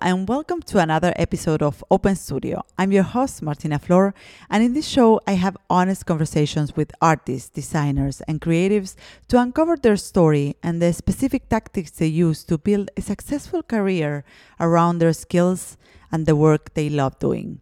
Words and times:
And 0.00 0.28
welcome 0.28 0.62
to 0.62 0.78
another 0.78 1.12
episode 1.16 1.62
of 1.62 1.82
Open 1.90 2.16
Studio. 2.16 2.62
I'm 2.76 2.92
your 2.92 3.02
host, 3.02 3.40
Martina 3.40 3.78
Flor, 3.78 4.14
and 4.50 4.62
in 4.62 4.74
this 4.74 4.86
show, 4.86 5.20
I 5.26 5.32
have 5.32 5.56
honest 5.70 6.06
conversations 6.06 6.76
with 6.76 6.92
artists, 7.00 7.48
designers, 7.48 8.20
and 8.22 8.40
creatives 8.40 8.94
to 9.28 9.40
uncover 9.40 9.76
their 9.76 9.96
story 9.96 10.56
and 10.62 10.82
the 10.82 10.92
specific 10.92 11.48
tactics 11.48 11.92
they 11.92 12.08
use 12.08 12.44
to 12.44 12.58
build 12.58 12.90
a 12.96 13.00
successful 13.00 13.62
career 13.62 14.24
around 14.58 14.98
their 14.98 15.12
skills 15.12 15.76
and 16.10 16.26
the 16.26 16.36
work 16.36 16.74
they 16.74 16.90
love 16.90 17.18
doing. 17.18 17.60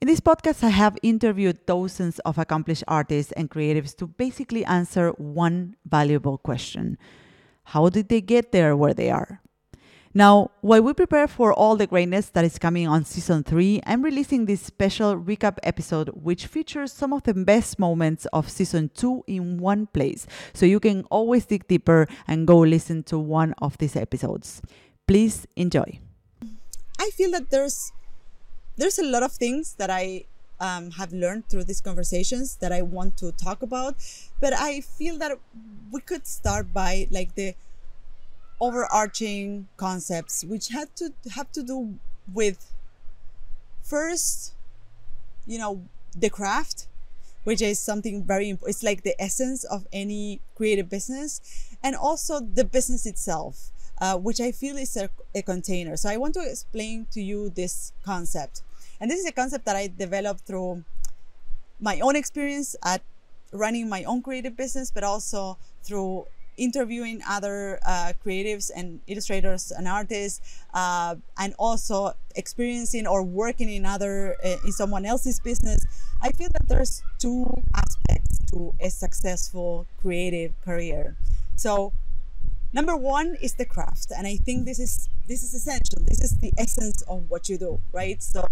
In 0.00 0.08
this 0.08 0.20
podcast, 0.20 0.64
I 0.64 0.70
have 0.70 0.98
interviewed 1.02 1.64
dozens 1.66 2.18
of 2.20 2.36
accomplished 2.36 2.84
artists 2.88 3.32
and 3.32 3.48
creatives 3.48 3.96
to 3.98 4.06
basically 4.06 4.64
answer 4.64 5.10
one 5.10 5.76
valuable 5.86 6.38
question 6.38 6.98
How 7.64 7.88
did 7.88 8.08
they 8.08 8.20
get 8.20 8.50
there 8.50 8.76
where 8.76 8.94
they 8.94 9.10
are? 9.10 9.40
Now, 10.14 10.50
while 10.60 10.82
we 10.82 10.92
prepare 10.92 11.26
for 11.26 11.54
all 11.54 11.74
the 11.76 11.86
greatness 11.86 12.28
that 12.30 12.44
is 12.44 12.58
coming 12.58 12.86
on 12.86 13.06
season 13.06 13.44
3, 13.44 13.80
I'm 13.86 14.02
releasing 14.02 14.44
this 14.44 14.60
special 14.60 15.16
recap 15.16 15.56
episode 15.62 16.10
which 16.10 16.48
features 16.48 16.92
some 16.92 17.14
of 17.14 17.22
the 17.22 17.32
best 17.32 17.78
moments 17.78 18.26
of 18.26 18.50
season 18.50 18.90
2 18.94 19.24
in 19.26 19.56
one 19.56 19.86
place. 19.86 20.26
So 20.52 20.66
you 20.66 20.80
can 20.80 21.04
always 21.04 21.46
dig 21.46 21.66
deeper 21.66 22.06
and 22.28 22.46
go 22.46 22.58
listen 22.58 23.04
to 23.04 23.18
one 23.18 23.54
of 23.62 23.78
these 23.78 23.96
episodes. 23.96 24.60
Please 25.08 25.46
enjoy. 25.56 25.98
I 26.98 27.08
feel 27.10 27.30
that 27.30 27.48
there's 27.48 27.92
there's 28.76 28.98
a 28.98 29.04
lot 29.04 29.22
of 29.22 29.32
things 29.32 29.74
that 29.74 29.88
I 29.88 30.24
um, 30.60 30.90
have 30.92 31.12
learned 31.12 31.48
through 31.48 31.64
these 31.64 31.80
conversations 31.80 32.56
that 32.56 32.70
I 32.70 32.82
want 32.82 33.16
to 33.18 33.32
talk 33.32 33.62
about, 33.62 33.96
but 34.40 34.52
I 34.52 34.80
feel 34.80 35.16
that 35.18 35.38
we 35.90 36.00
could 36.00 36.26
start 36.26 36.72
by 36.72 37.08
like 37.10 37.34
the 37.34 37.54
overarching 38.62 39.66
concepts 39.76 40.44
which 40.44 40.68
had 40.68 40.88
to 40.94 41.12
have 41.34 41.50
to 41.50 41.62
do 41.64 41.98
with 42.32 42.72
first 43.82 44.54
you 45.46 45.58
know 45.58 45.82
the 46.16 46.30
craft 46.30 46.86
which 47.42 47.60
is 47.60 47.76
something 47.80 48.22
very 48.22 48.48
important 48.48 48.72
it's 48.72 48.84
like 48.84 49.02
the 49.02 49.20
essence 49.20 49.64
of 49.64 49.88
any 49.92 50.40
creative 50.54 50.88
business 50.88 51.40
and 51.82 51.96
also 51.96 52.38
the 52.38 52.64
business 52.64 53.04
itself 53.04 53.72
uh, 54.02 54.16
which 54.16 54.40
i 54.40 54.50
feel 54.52 54.76
is 54.76 54.96
a, 54.96 55.08
a 55.34 55.42
container. 55.42 55.96
So 55.96 56.08
i 56.08 56.16
want 56.16 56.34
to 56.34 56.42
explain 56.42 57.06
to 57.12 57.22
you 57.22 57.50
this 57.50 57.92
concept. 58.04 58.62
And 59.00 59.10
this 59.10 59.20
is 59.20 59.26
a 59.26 59.32
concept 59.32 59.64
that 59.66 59.76
i 59.76 59.86
developed 59.86 60.40
through 60.40 60.84
my 61.80 62.00
own 62.00 62.16
experience 62.16 62.76
at 62.84 63.02
running 63.52 63.88
my 63.88 64.02
own 64.04 64.22
creative 64.22 64.56
business 64.56 64.90
but 64.90 65.04
also 65.04 65.58
through 65.84 66.26
interviewing 66.56 67.20
other 67.28 67.78
uh, 67.86 68.12
creatives 68.24 68.70
and 68.74 69.00
illustrators 69.06 69.70
and 69.70 69.88
artists 69.88 70.40
uh, 70.74 71.16
and 71.38 71.54
also 71.58 72.12
experiencing 72.36 73.06
or 73.06 73.22
working 73.22 73.70
in 73.70 73.86
other 73.86 74.36
uh, 74.44 74.56
in 74.64 74.72
someone 74.72 75.04
else's 75.04 75.40
business 75.40 75.86
i 76.20 76.30
feel 76.30 76.48
that 76.52 76.68
there's 76.68 77.02
two 77.18 77.46
aspects 77.74 78.32
to 78.52 78.74
a 78.80 78.90
successful 78.90 79.86
creative 80.00 80.52
career. 80.64 81.16
So 81.56 81.92
number 82.72 82.96
one 82.96 83.36
is 83.40 83.54
the 83.54 83.64
craft 83.64 84.12
and 84.16 84.26
i 84.26 84.36
think 84.36 84.64
this 84.64 84.78
is 84.78 85.08
this 85.28 85.42
is 85.42 85.54
essential. 85.54 86.02
This 86.02 86.20
is 86.20 86.38
the 86.38 86.52
essence 86.58 87.02
of 87.02 87.30
what 87.30 87.48
you 87.48 87.58
do 87.58 87.80
right? 87.92 88.22
So 88.22 88.46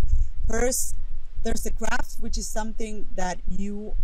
first 0.48 0.96
there's 1.42 1.62
the 1.62 1.72
craft 1.72 2.16
which 2.20 2.36
is 2.38 2.46
something 2.48 3.06
that 3.16 3.38
you 3.48 3.94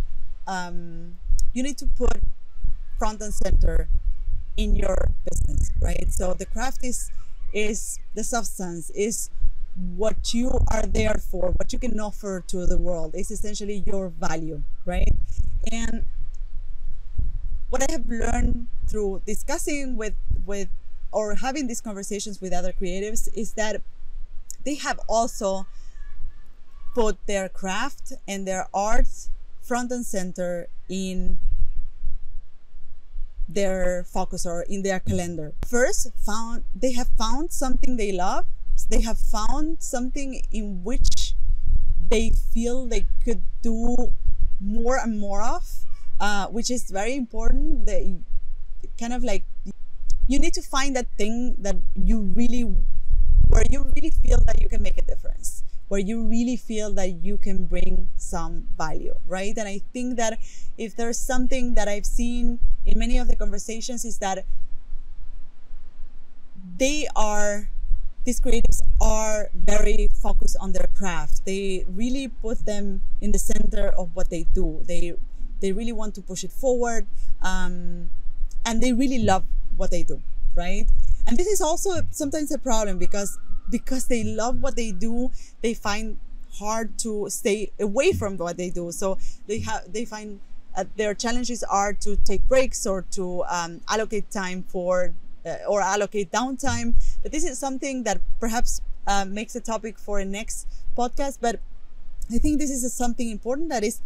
um, 0.47 1.17
you 1.53 1.63
need 1.63 1.77
to 1.79 1.87
put 1.87 2.21
front 2.97 3.21
and 3.21 3.33
center 3.33 3.89
in 4.55 4.75
your 4.75 5.11
business 5.29 5.71
right? 5.81 6.07
So 6.09 6.33
the 6.33 6.45
craft 6.45 6.83
is 6.83 7.11
is 7.53 7.99
the 8.13 8.23
substance 8.23 8.89
is 8.91 9.29
what 9.95 10.33
you 10.33 10.59
are 10.71 10.85
there 10.85 11.15
for 11.15 11.51
what 11.51 11.71
you 11.71 11.79
can 11.79 11.99
offer 11.99 12.43
to 12.47 12.65
the 12.65 12.77
world 12.77 13.13
is 13.15 13.31
essentially 13.31 13.83
your 13.85 14.09
value 14.09 14.63
right? 14.85 15.13
And 15.71 16.05
what 17.69 17.83
i 17.83 17.91
have 17.91 18.07
learned 18.07 18.67
through 18.87 19.21
discussing 19.25 19.97
with 19.97 20.15
with 20.45 20.69
or 21.11 21.35
having 21.35 21.67
these 21.67 21.81
conversations 21.81 22.39
with 22.39 22.53
other 22.53 22.71
creatives 22.71 23.27
is 23.33 23.53
that 23.53 23.81
they 24.63 24.75
have 24.75 24.99
also 25.07 25.65
put 26.93 27.17
their 27.27 27.47
craft 27.49 28.13
and 28.27 28.47
their 28.47 28.67
art 28.73 29.07
front 29.61 29.91
and 29.91 30.05
center 30.05 30.67
in 30.89 31.37
their 33.47 34.03
focus 34.03 34.45
or 34.45 34.63
in 34.63 34.83
their 34.83 34.99
calendar. 34.99 35.53
First, 35.67 36.11
found 36.25 36.63
they 36.75 36.93
have 36.93 37.07
found 37.17 37.51
something 37.51 37.97
they 37.97 38.11
love. 38.11 38.45
They 38.89 39.01
have 39.01 39.17
found 39.17 39.81
something 39.81 40.41
in 40.51 40.83
which 40.83 41.33
they 42.09 42.31
feel 42.53 42.85
they 42.85 43.05
could 43.23 43.41
do 43.61 44.13
more 44.61 44.97
and 44.97 45.19
more 45.19 45.41
of, 45.41 45.65
uh, 46.19 46.47
which 46.47 46.69
is 46.69 46.89
very 46.89 47.15
important. 47.15 47.85
They 47.85 48.19
kind 48.99 49.13
of 49.13 49.23
like 49.23 49.43
you 50.27 50.39
need 50.39 50.53
to 50.53 50.61
find 50.61 50.95
that 50.95 51.07
thing 51.17 51.55
that 51.59 51.75
you 51.95 52.19
really, 52.35 52.63
where 53.47 53.63
you 53.69 53.83
really 53.95 54.11
feel 54.11 54.39
that 54.45 54.61
you 54.61 54.69
can 54.69 54.83
make 54.83 54.95
difference 54.95 55.06
where 55.87 55.99
you 55.99 56.23
really 56.23 56.57
feel 56.57 56.91
that 56.93 57.23
you 57.23 57.37
can 57.37 57.65
bring 57.65 58.09
some 58.17 58.67
value, 58.77 59.15
right? 59.27 59.57
And 59.57 59.67
I 59.67 59.81
think 59.93 60.17
that 60.17 60.39
if 60.77 60.95
there's 60.95 61.17
something 61.17 61.75
that 61.75 61.87
I've 61.87 62.05
seen 62.05 62.59
in 62.85 62.99
many 62.99 63.17
of 63.17 63.27
the 63.27 63.35
conversations 63.35 64.03
is 64.03 64.17
that 64.19 64.45
they 66.77 67.07
are 67.15 67.69
these 68.25 68.41
creatives 68.41 68.81
are 68.99 69.49
very 69.55 70.09
focused 70.21 70.57
on 70.59 70.73
their 70.73 70.87
craft. 70.93 71.45
They 71.45 71.85
really 71.87 72.27
put 72.27 72.65
them 72.65 73.01
in 73.21 73.31
the 73.31 73.39
center 73.39 73.87
of 73.97 74.13
what 74.15 74.29
they 74.29 74.43
do. 74.53 74.83
They 74.83 75.13
they 75.61 75.71
really 75.71 75.93
want 75.93 76.13
to 76.15 76.21
push 76.21 76.43
it 76.43 76.51
forward, 76.51 77.07
um, 77.41 78.09
and 78.65 78.83
they 78.83 78.91
really 78.91 79.19
love 79.19 79.45
what 79.77 79.91
they 79.91 80.03
do, 80.03 80.21
right? 80.55 80.85
And 81.25 81.37
this 81.37 81.47
is 81.47 81.61
also 81.61 82.01
sometimes 82.11 82.51
a 82.51 82.57
problem 82.57 82.97
because 82.97 83.39
because 83.69 84.07
they 84.07 84.23
love 84.23 84.61
what 84.61 84.75
they 84.75 84.91
do, 84.91 85.31
they 85.61 85.73
find 85.73 86.17
hard 86.53 86.97
to 86.99 87.29
stay 87.29 87.71
away 87.79 88.11
from 88.13 88.37
what 88.37 88.57
they 88.57 88.69
do. 88.69 88.91
So 88.91 89.17
they 89.47 89.59
have 89.59 89.91
they 89.91 90.05
find 90.05 90.39
uh, 90.75 90.85
their 90.95 91.13
challenges 91.13 91.63
are 91.63 91.93
to 91.93 92.15
take 92.17 92.47
breaks 92.47 92.85
or 92.85 93.03
to 93.11 93.43
um, 93.49 93.81
allocate 93.89 94.29
time 94.31 94.63
for 94.63 95.13
uh, 95.45 95.55
or 95.67 95.81
allocate 95.81 96.31
downtime. 96.31 96.93
But 97.23 97.31
this 97.31 97.43
is 97.43 97.57
something 97.57 98.03
that 98.03 98.21
perhaps 98.39 98.81
uh, 99.07 99.25
makes 99.25 99.55
a 99.55 99.61
topic 99.61 99.97
for 99.97 100.19
a 100.19 100.25
next 100.25 100.67
podcast. 100.97 101.37
But 101.41 101.59
I 102.31 102.37
think 102.37 102.59
this 102.59 102.71
is 102.71 102.91
something 102.93 103.29
important 103.29 103.69
that 103.69 103.83
is, 103.83 104.01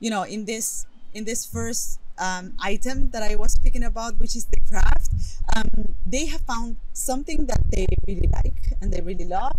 you 0.00 0.10
know, 0.10 0.22
in 0.22 0.44
this 0.44 0.86
in 1.12 1.24
this 1.24 1.46
first 1.46 2.00
um, 2.18 2.54
item 2.60 3.10
that 3.10 3.22
I 3.22 3.36
was 3.36 3.52
speaking 3.52 3.84
about, 3.84 4.18
which 4.18 4.36
is 4.36 4.46
the 4.46 4.60
craft, 4.68 5.10
um, 5.56 5.94
they 6.06 6.26
have 6.26 6.42
found 6.42 6.76
something 6.92 7.46
that 7.46 7.60
they 7.70 7.86
really 8.06 8.28
like 8.32 8.72
and 8.80 8.92
they 8.92 9.00
really 9.00 9.24
love, 9.24 9.56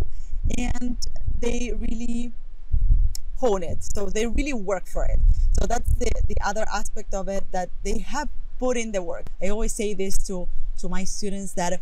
and 0.57 0.97
they 1.39 1.73
really 1.77 2.31
hone 3.37 3.63
it. 3.63 3.83
So 3.83 4.07
they 4.07 4.27
really 4.27 4.53
work 4.53 4.87
for 4.87 5.05
it. 5.05 5.19
So 5.59 5.65
that's 5.67 5.91
the, 5.95 6.11
the 6.27 6.37
other 6.45 6.65
aspect 6.73 7.13
of 7.13 7.27
it 7.27 7.43
that 7.51 7.69
they 7.83 7.99
have 7.99 8.29
put 8.59 8.77
in 8.77 8.91
the 8.91 9.01
work. 9.01 9.25
I 9.41 9.49
always 9.49 9.73
say 9.73 9.93
this 9.93 10.17
to, 10.27 10.47
to 10.79 10.89
my 10.89 11.03
students 11.03 11.53
that, 11.53 11.81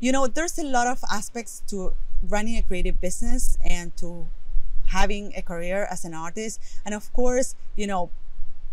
you 0.00 0.12
know, 0.12 0.26
there's 0.26 0.58
a 0.58 0.64
lot 0.64 0.86
of 0.86 1.00
aspects 1.10 1.62
to 1.68 1.94
running 2.28 2.56
a 2.56 2.62
creative 2.62 3.00
business 3.00 3.58
and 3.64 3.94
to 3.98 4.28
having 4.86 5.32
a 5.36 5.42
career 5.42 5.86
as 5.90 6.04
an 6.04 6.14
artist. 6.14 6.60
And 6.84 6.94
of 6.94 7.12
course, 7.12 7.54
you 7.76 7.86
know, 7.86 8.10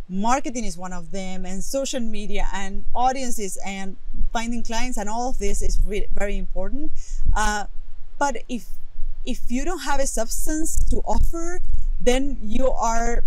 marketing 0.09 0.65
is 0.65 0.75
one 0.77 0.91
of 0.91 1.11
them 1.11 1.45
and 1.45 1.63
social 1.63 1.99
media 1.99 2.47
and 2.53 2.83
audiences 2.95 3.57
and 3.63 3.95
finding 4.33 4.63
clients 4.63 4.97
and 4.97 5.07
all 5.07 5.29
of 5.29 5.37
this 5.37 5.61
is 5.61 5.77
very 5.77 6.37
important. 6.37 6.91
Uh, 7.35 7.65
but 8.17 8.43
if 8.49 8.67
if 9.25 9.51
you 9.51 9.63
don't 9.63 9.83
have 9.83 9.99
a 9.99 10.07
substance 10.07 10.75
to 10.89 10.97
offer 11.05 11.59
then 12.01 12.37
you 12.41 12.69
are 12.71 13.23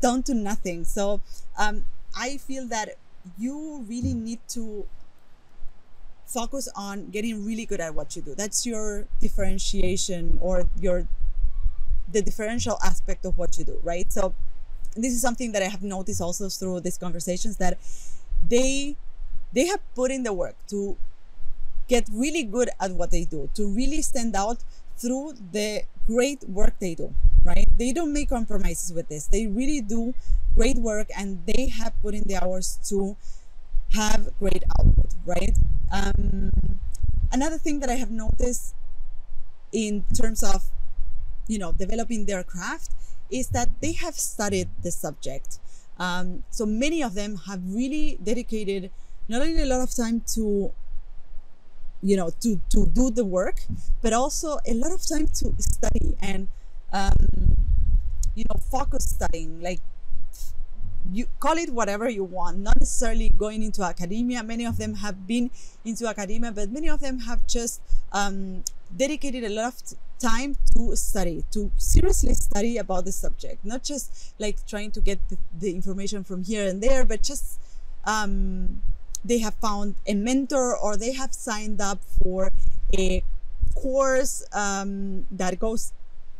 down 0.00 0.22
to 0.22 0.34
nothing. 0.34 0.84
So 0.84 1.20
um, 1.58 1.84
i 2.16 2.36
feel 2.38 2.66
that 2.68 2.96
you 3.36 3.84
really 3.88 4.14
need 4.14 4.38
to 4.48 4.86
focus 6.26 6.68
on 6.74 7.10
getting 7.10 7.44
really 7.44 7.66
good 7.66 7.80
at 7.80 7.94
what 7.94 8.16
you 8.16 8.22
do. 8.22 8.34
That's 8.34 8.64
your 8.64 9.06
differentiation 9.20 10.38
or 10.40 10.68
your 10.80 11.06
the 12.10 12.22
differential 12.22 12.78
aspect 12.84 13.24
of 13.24 13.36
what 13.36 13.58
you 13.58 13.64
do 13.64 13.78
right? 13.82 14.10
So 14.12 14.34
this 14.94 15.12
is 15.12 15.20
something 15.20 15.52
that 15.52 15.62
I 15.62 15.66
have 15.68 15.82
noticed 15.82 16.20
also 16.20 16.48
through 16.48 16.80
these 16.80 16.98
conversations 16.98 17.56
that 17.58 17.78
they 18.48 18.96
they 19.52 19.66
have 19.66 19.80
put 19.94 20.10
in 20.10 20.22
the 20.22 20.32
work 20.32 20.56
to 20.68 20.96
get 21.88 22.08
really 22.12 22.42
good 22.42 22.70
at 22.80 22.90
what 22.92 23.10
they 23.10 23.24
do, 23.24 23.48
to 23.54 23.66
really 23.66 24.02
stand 24.02 24.34
out 24.34 24.64
through 24.96 25.34
the 25.52 25.82
great 26.06 26.42
work 26.48 26.74
they 26.80 26.94
do, 26.94 27.14
right? 27.44 27.68
They 27.78 27.92
don't 27.92 28.12
make 28.12 28.28
compromises 28.28 28.92
with 28.92 29.08
this. 29.08 29.26
They 29.26 29.46
really 29.46 29.80
do 29.80 30.14
great 30.54 30.76
work 30.76 31.08
and 31.16 31.44
they 31.46 31.68
have 31.68 31.92
put 32.02 32.14
in 32.14 32.24
the 32.24 32.36
hours 32.36 32.78
to 32.88 33.16
have 33.92 34.36
great 34.38 34.64
output, 34.78 35.14
right? 35.24 35.56
Um, 35.92 36.50
another 37.32 37.58
thing 37.58 37.80
that 37.80 37.90
I 37.90 37.94
have 37.94 38.10
noticed 38.10 38.74
in 39.72 40.04
terms 40.14 40.42
of, 40.42 40.70
you 41.46 41.58
know, 41.58 41.72
developing 41.72 42.26
their 42.26 42.42
craft 42.42 42.90
is 43.34 43.48
that 43.48 43.68
they 43.82 43.92
have 43.92 44.14
studied 44.14 44.68
the 44.84 44.92
subject. 44.92 45.58
Um, 45.98 46.44
so 46.50 46.64
many 46.64 47.02
of 47.02 47.14
them 47.14 47.36
have 47.48 47.60
really 47.66 48.16
dedicated 48.22 48.90
not 49.28 49.42
only 49.42 49.62
a 49.62 49.66
lot 49.66 49.80
of 49.80 49.94
time 49.94 50.22
to 50.34 50.72
you 52.02 52.16
know 52.16 52.30
to 52.40 52.60
to 52.68 52.86
do 52.86 53.10
the 53.10 53.24
work 53.24 53.64
but 54.02 54.12
also 54.12 54.58
a 54.66 54.74
lot 54.74 54.92
of 54.92 55.00
time 55.06 55.26
to 55.26 55.50
study 55.58 56.14
and 56.20 56.48
um, 56.92 57.56
you 58.34 58.44
know 58.44 58.60
focus 58.70 59.08
studying 59.16 59.60
like 59.62 59.80
you 61.10 61.26
call 61.40 61.56
it 61.56 61.70
whatever 61.70 62.08
you 62.08 62.24
want 62.24 62.58
not 62.58 62.78
necessarily 62.78 63.30
going 63.38 63.62
into 63.62 63.82
academia 63.82 64.42
many 64.42 64.66
of 64.66 64.76
them 64.76 64.94
have 64.94 65.26
been 65.26 65.50
into 65.84 66.06
academia 66.06 66.52
but 66.52 66.70
many 66.70 66.88
of 66.88 67.00
them 67.00 67.20
have 67.20 67.46
just 67.46 67.80
um, 68.12 68.62
dedicated 68.96 69.44
a 69.44 69.48
lot 69.48 69.66
of 69.66 69.82
time 70.18 70.56
to 70.72 70.94
study 70.96 71.44
to 71.50 71.70
seriously 71.76 72.34
study 72.34 72.78
about 72.78 73.04
the 73.04 73.12
subject. 73.12 73.64
Not 73.64 73.82
just 73.82 74.34
like 74.38 74.66
trying 74.66 74.90
to 74.92 75.00
get 75.00 75.18
the, 75.28 75.36
the 75.58 75.74
information 75.74 76.24
from 76.24 76.44
here 76.44 76.66
and 76.66 76.82
there 76.82 77.04
but 77.04 77.22
just 77.22 77.60
um, 78.06 78.82
they 79.24 79.38
have 79.38 79.54
found 79.54 79.96
a 80.06 80.14
mentor 80.14 80.76
or 80.76 80.96
they 80.96 81.12
have 81.12 81.32
signed 81.32 81.80
up 81.80 82.00
for 82.22 82.52
a 82.96 83.22
course 83.74 84.44
um, 84.52 85.26
that 85.30 85.58
goes 85.58 85.92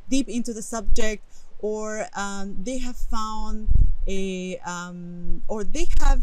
deep 0.08 0.28
into 0.28 0.52
the 0.52 0.62
subject 0.62 1.22
or 1.60 2.06
um, 2.14 2.56
they 2.62 2.78
have 2.78 2.96
found 2.96 3.68
a 4.06 4.58
um, 4.66 5.42
or 5.48 5.64
they 5.64 5.88
have 6.00 6.22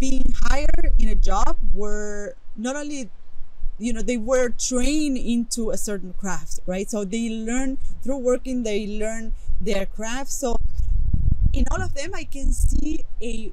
been 0.00 0.34
hired 0.42 0.92
in 0.98 1.08
a 1.08 1.14
job 1.14 1.56
where 1.72 2.34
not 2.56 2.74
only 2.74 3.08
you 3.82 3.92
know 3.92 4.02
they 4.02 4.16
were 4.16 4.48
trained 4.48 5.18
into 5.18 5.70
a 5.70 5.76
certain 5.76 6.12
craft 6.12 6.60
right 6.66 6.90
so 6.90 7.04
they 7.04 7.28
learn 7.28 7.76
through 8.02 8.18
working 8.18 8.62
they 8.62 8.86
learn 8.86 9.32
their 9.60 9.86
craft 9.86 10.30
so 10.30 10.56
in 11.52 11.64
all 11.70 11.82
of 11.82 11.94
them 11.94 12.12
i 12.14 12.24
can 12.24 12.52
see 12.52 13.04
a 13.20 13.52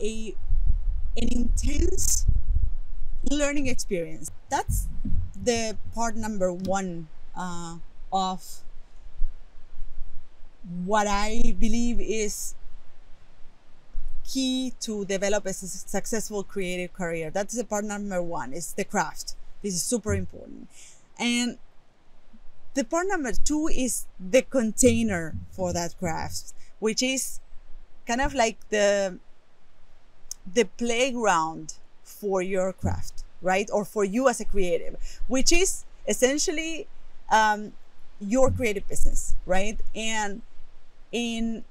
a 0.00 0.34
an 1.16 1.28
intense 1.30 2.26
learning 3.30 3.66
experience. 3.66 4.30
That's 4.50 4.88
the 5.42 5.76
part 5.94 6.16
number 6.16 6.52
one 6.52 7.08
uh, 7.36 7.76
of 8.12 8.42
what 10.84 11.06
I 11.06 11.54
believe 11.58 12.00
is 12.00 12.54
key 14.26 14.72
to 14.80 15.04
develop 15.04 15.46
a 15.46 15.52
successful 15.52 16.42
creative 16.42 16.92
career. 16.92 17.30
That's 17.30 17.54
the 17.54 17.64
part 17.64 17.84
number 17.84 18.22
one. 18.22 18.52
Is 18.52 18.72
the 18.72 18.84
craft. 18.84 19.36
This 19.64 19.74
is 19.74 19.82
super 19.82 20.14
important. 20.14 20.68
And 21.18 21.56
the 22.74 22.84
part 22.84 23.06
number 23.08 23.32
two 23.32 23.68
is 23.68 24.04
the 24.20 24.42
container 24.42 25.34
for 25.50 25.72
that 25.72 25.98
craft, 25.98 26.52
which 26.80 27.02
is 27.02 27.40
kind 28.06 28.20
of 28.20 28.34
like 28.34 28.58
the 28.68 29.18
the 30.44 30.64
playground 30.76 31.74
for 32.02 32.42
your 32.42 32.74
craft, 32.74 33.24
right? 33.40 33.70
Or 33.72 33.86
for 33.86 34.04
you 34.04 34.28
as 34.28 34.38
a 34.38 34.44
creative, 34.44 34.96
which 35.28 35.50
is 35.50 35.86
essentially 36.06 36.86
um, 37.32 37.72
your 38.20 38.50
creative 38.50 38.86
business, 38.86 39.34
right? 39.46 39.80
And 39.94 40.42
in 41.10 41.64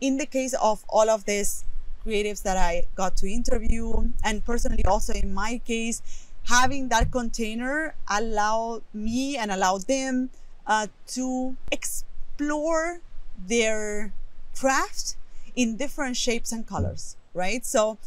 in 0.00 0.16
the 0.16 0.24
case 0.24 0.54
of 0.54 0.82
all 0.88 1.10
of 1.10 1.26
these 1.26 1.66
creatives 2.06 2.42
that 2.44 2.56
I 2.56 2.86
got 2.94 3.18
to 3.18 3.28
interview, 3.28 4.12
and 4.24 4.42
personally 4.46 4.86
also 4.86 5.12
in 5.12 5.34
my 5.34 5.60
case, 5.66 6.00
having 6.48 6.88
that 6.88 7.12
container 7.12 7.94
allowed 8.08 8.82
me 8.92 9.36
and 9.36 9.50
allowed 9.50 9.82
them 9.86 10.30
uh, 10.66 10.86
to 11.06 11.56
explore 11.70 13.00
their 13.46 14.12
craft 14.58 15.16
in 15.54 15.76
different 15.76 16.16
shapes 16.16 16.52
and 16.52 16.66
colors 16.66 17.16
right? 17.38 17.64
So 17.64 17.98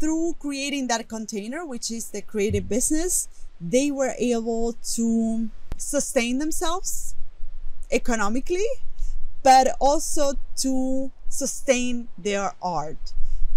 through 0.00 0.36
creating 0.38 0.86
that 0.88 1.08
container, 1.08 1.66
which 1.66 1.90
is 1.90 2.10
the 2.10 2.22
creative 2.22 2.68
business, 2.68 3.28
they 3.60 3.90
were 3.90 4.14
able 4.18 4.74
to 4.94 5.50
sustain 5.76 6.38
themselves 6.38 7.14
economically, 7.90 8.66
but 9.42 9.76
also 9.80 10.34
to 10.58 11.10
sustain 11.28 12.08
their 12.16 12.54
art. 12.62 13.12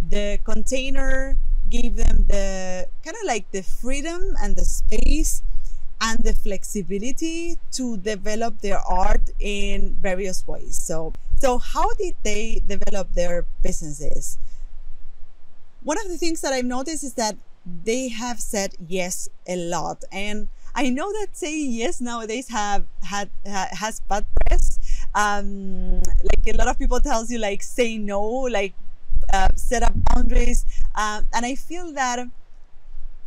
The 0.09 0.39
container 0.43 1.37
gave 1.69 1.95
them 1.95 2.25
the 2.27 2.87
kind 3.03 3.15
of 3.15 3.25
like 3.25 3.49
the 3.51 3.63
freedom 3.63 4.35
and 4.41 4.55
the 4.55 4.65
space 4.65 5.41
and 5.99 6.19
the 6.19 6.33
flexibility 6.33 7.57
to 7.71 7.97
develop 7.97 8.61
their 8.61 8.79
art 8.79 9.29
in 9.39 9.95
various 10.01 10.47
ways. 10.47 10.77
So, 10.77 11.13
so 11.37 11.57
how 11.57 11.93
did 11.95 12.15
they 12.23 12.61
develop 12.67 13.13
their 13.13 13.45
businesses? 13.63 14.37
one 15.87 15.97
of 16.03 16.09
the 16.09 16.17
things 16.17 16.41
that 16.41 16.51
I've 16.51 16.65
noticed 16.65 17.05
is 17.05 17.13
that 17.13 17.37
they 17.85 18.09
have 18.09 18.41
said 18.41 18.75
yes 18.89 19.29
a 19.47 19.55
lot, 19.55 20.03
and 20.11 20.49
I 20.75 20.89
know 20.89 21.09
that 21.13 21.27
saying 21.31 21.71
yes 21.71 22.01
nowadays 22.01 22.49
have 22.49 22.83
had 23.01 23.29
ha, 23.47 23.69
has 23.71 24.01
bad 24.01 24.25
press. 24.35 24.79
Um, 25.15 26.01
like 26.01 26.43
a 26.53 26.57
lot 26.57 26.67
of 26.67 26.77
people 26.77 26.99
tells 26.99 27.31
you 27.31 27.39
like 27.39 27.63
say 27.63 27.97
no, 27.97 28.21
like 28.51 28.73
uh, 29.31 29.47
set 29.55 29.81
up 29.81 29.93
boundaries, 30.13 30.65
um, 30.97 31.27
and 31.31 31.45
I 31.45 31.55
feel 31.55 31.93
that 31.93 32.27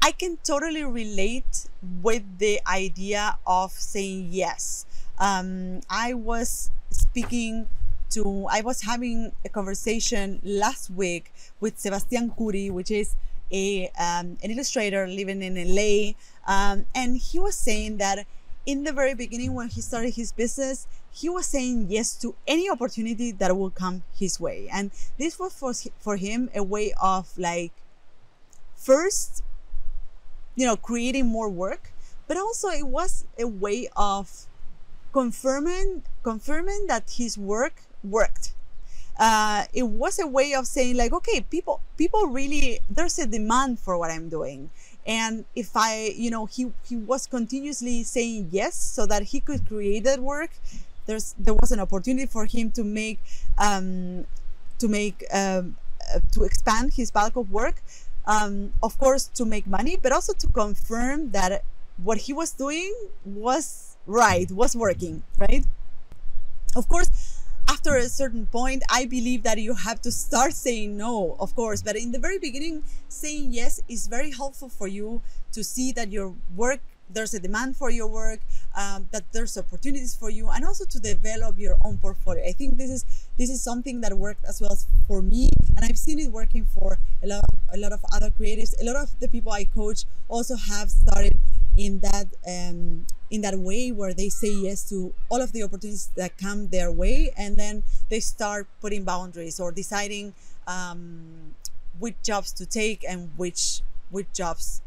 I 0.02 0.10
can 0.12 0.38
totally 0.42 0.84
relate 0.84 1.68
with 2.02 2.24
the 2.38 2.60
idea 2.66 3.38
of 3.46 3.70
saying 3.70 4.28
yes. 4.30 4.86
Um, 5.18 5.80
I 5.88 6.14
was 6.14 6.70
speaking 6.90 7.68
to 8.10 8.48
I 8.50 8.62
was 8.62 8.82
having 8.82 9.32
a 9.44 9.48
conversation 9.48 10.40
last 10.42 10.90
week 10.90 11.32
with 11.60 11.78
Sebastian 11.78 12.30
Curi, 12.30 12.72
which 12.72 12.90
is 12.90 13.14
a 13.52 13.86
um, 13.98 14.36
an 14.42 14.50
illustrator 14.50 15.06
living 15.06 15.40
in 15.40 15.54
LA, 15.54 16.14
um, 16.46 16.86
and 16.94 17.16
he 17.16 17.38
was 17.38 17.54
saying 17.54 17.98
that 17.98 18.26
in 18.66 18.84
the 18.84 18.92
very 18.92 19.14
beginning 19.14 19.54
when 19.54 19.68
he 19.68 19.80
started 19.80 20.14
his 20.14 20.32
business, 20.32 20.88
he 21.12 21.28
was 21.28 21.46
saying 21.46 21.86
yes 21.88 22.14
to 22.16 22.34
any 22.46 22.70
opportunity 22.70 23.32
that 23.32 23.56
will 23.56 23.70
come 23.70 24.02
his 24.16 24.40
way, 24.40 24.68
and 24.72 24.90
this 25.18 25.38
was 25.38 25.52
for 25.52 25.72
for 25.98 26.16
him 26.16 26.50
a 26.54 26.62
way 26.62 26.92
of 27.00 27.36
like 27.36 27.72
first, 28.76 29.42
you 30.54 30.66
know, 30.66 30.76
creating 30.76 31.26
more 31.26 31.48
work, 31.48 31.92
but 32.26 32.36
also 32.36 32.68
it 32.68 32.86
was 32.86 33.24
a 33.38 33.46
way 33.46 33.88
of 33.96 34.46
confirming 35.12 36.02
confirming 36.22 36.86
that 36.86 37.10
his 37.10 37.36
work 37.36 37.82
worked. 38.02 38.54
Uh, 39.18 39.64
it 39.74 39.82
was 39.82 40.18
a 40.18 40.26
way 40.26 40.54
of 40.54 40.66
saying 40.66 40.96
like, 40.96 41.12
okay, 41.12 41.42
people, 41.50 41.82
people 41.98 42.28
really, 42.28 42.80
there's 42.88 43.18
a 43.18 43.26
demand 43.26 43.78
for 43.78 43.98
what 43.98 44.10
I'm 44.10 44.30
doing. 44.30 44.70
And 45.06 45.44
if 45.54 45.76
I, 45.76 46.14
you 46.16 46.30
know, 46.30 46.46
he, 46.46 46.72
he 46.88 46.96
was 46.96 47.26
continuously 47.26 48.02
saying 48.02 48.48
yes 48.50 48.76
so 48.76 49.04
that 49.04 49.24
he 49.24 49.40
could 49.40 49.68
create 49.68 50.04
that 50.04 50.20
work. 50.20 50.52
There's, 51.06 51.34
there 51.38 51.54
was 51.54 51.72
an 51.72 51.80
opportunity 51.80 52.26
for 52.26 52.46
him 52.46 52.70
to 52.72 52.84
make, 52.84 53.18
um, 53.58 54.26
to 54.78 54.88
make, 54.88 55.24
um, 55.32 55.76
uh, 56.14 56.20
to 56.32 56.44
expand 56.44 56.94
his 56.94 57.10
bulk 57.10 57.36
of 57.36 57.50
work. 57.50 57.82
Um, 58.26 58.74
of 58.82 58.98
course, 58.98 59.26
to 59.34 59.44
make 59.44 59.66
money, 59.66 59.96
but 60.00 60.12
also 60.12 60.32
to 60.34 60.46
confirm 60.48 61.30
that 61.30 61.64
what 61.96 62.18
he 62.18 62.32
was 62.32 62.52
doing 62.52 62.94
was 63.24 63.96
right, 64.06 64.50
was 64.50 64.76
working, 64.76 65.22
right? 65.38 65.64
Of 66.76 66.88
course, 66.88 67.40
after 67.68 67.96
a 67.96 68.08
certain 68.08 68.46
point, 68.46 68.82
I 68.90 69.06
believe 69.06 69.42
that 69.44 69.58
you 69.58 69.74
have 69.74 70.00
to 70.02 70.10
start 70.10 70.52
saying 70.54 70.96
no, 70.96 71.36
of 71.38 71.54
course. 71.54 71.82
But 71.82 71.96
in 71.96 72.12
the 72.12 72.18
very 72.18 72.38
beginning, 72.38 72.84
saying 73.08 73.52
yes 73.52 73.80
is 73.88 74.06
very 74.06 74.32
helpful 74.32 74.68
for 74.68 74.88
you 74.88 75.22
to 75.52 75.62
see 75.64 75.92
that 75.92 76.10
your 76.10 76.34
work 76.56 76.80
there's 77.12 77.34
a 77.34 77.40
demand 77.40 77.76
for 77.76 77.90
your 77.90 78.06
work, 78.06 78.40
um, 78.76 79.08
that 79.12 79.24
there's 79.32 79.56
opportunities 79.58 80.14
for 80.14 80.30
you, 80.30 80.48
and 80.48 80.64
also 80.64 80.84
to 80.84 80.98
develop 80.98 81.58
your 81.58 81.76
own 81.84 81.98
portfolio. 81.98 82.44
I 82.44 82.52
think 82.52 82.76
this 82.76 82.90
is 82.90 83.04
this 83.38 83.50
is 83.50 83.62
something 83.62 84.00
that 84.02 84.14
worked 84.14 84.44
as 84.44 84.60
well 84.60 84.78
for 85.06 85.22
me, 85.22 85.50
and 85.76 85.84
I've 85.84 85.98
seen 85.98 86.18
it 86.18 86.30
working 86.30 86.64
for 86.64 86.98
a 87.22 87.26
lot 87.26 87.42
of, 87.44 87.74
a 87.74 87.78
lot 87.78 87.92
of 87.92 88.04
other 88.12 88.30
creatives. 88.30 88.74
A 88.80 88.84
lot 88.84 88.96
of 88.96 89.18
the 89.20 89.28
people 89.28 89.52
I 89.52 89.64
coach 89.64 90.04
also 90.28 90.56
have 90.56 90.90
started 90.90 91.38
in 91.76 92.00
that 92.00 92.26
um, 92.46 93.06
in 93.30 93.40
that 93.42 93.58
way 93.58 93.92
where 93.92 94.12
they 94.12 94.28
say 94.28 94.52
yes 94.52 94.88
to 94.88 95.14
all 95.28 95.40
of 95.40 95.52
the 95.52 95.62
opportunities 95.62 96.10
that 96.16 96.36
come 96.36 96.68
their 96.68 96.90
way 96.90 97.32
and 97.36 97.56
then 97.56 97.82
they 98.08 98.20
start 98.20 98.66
putting 98.80 99.04
boundaries 99.04 99.60
or 99.60 99.70
deciding 99.70 100.34
um, 100.66 101.54
which 101.98 102.16
jobs 102.22 102.52
to 102.52 102.66
take 102.66 103.04
and 103.08 103.30
which 103.36 103.82
which 104.10 104.26
jobs 104.32 104.82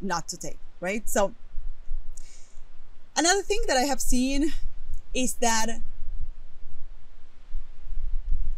not 0.00 0.26
to 0.28 0.36
take 0.36 0.58
right 0.80 1.08
so 1.08 1.32
another 3.16 3.42
thing 3.42 3.62
that 3.66 3.76
i 3.76 3.82
have 3.82 4.00
seen 4.00 4.52
is 5.14 5.34
that 5.34 5.80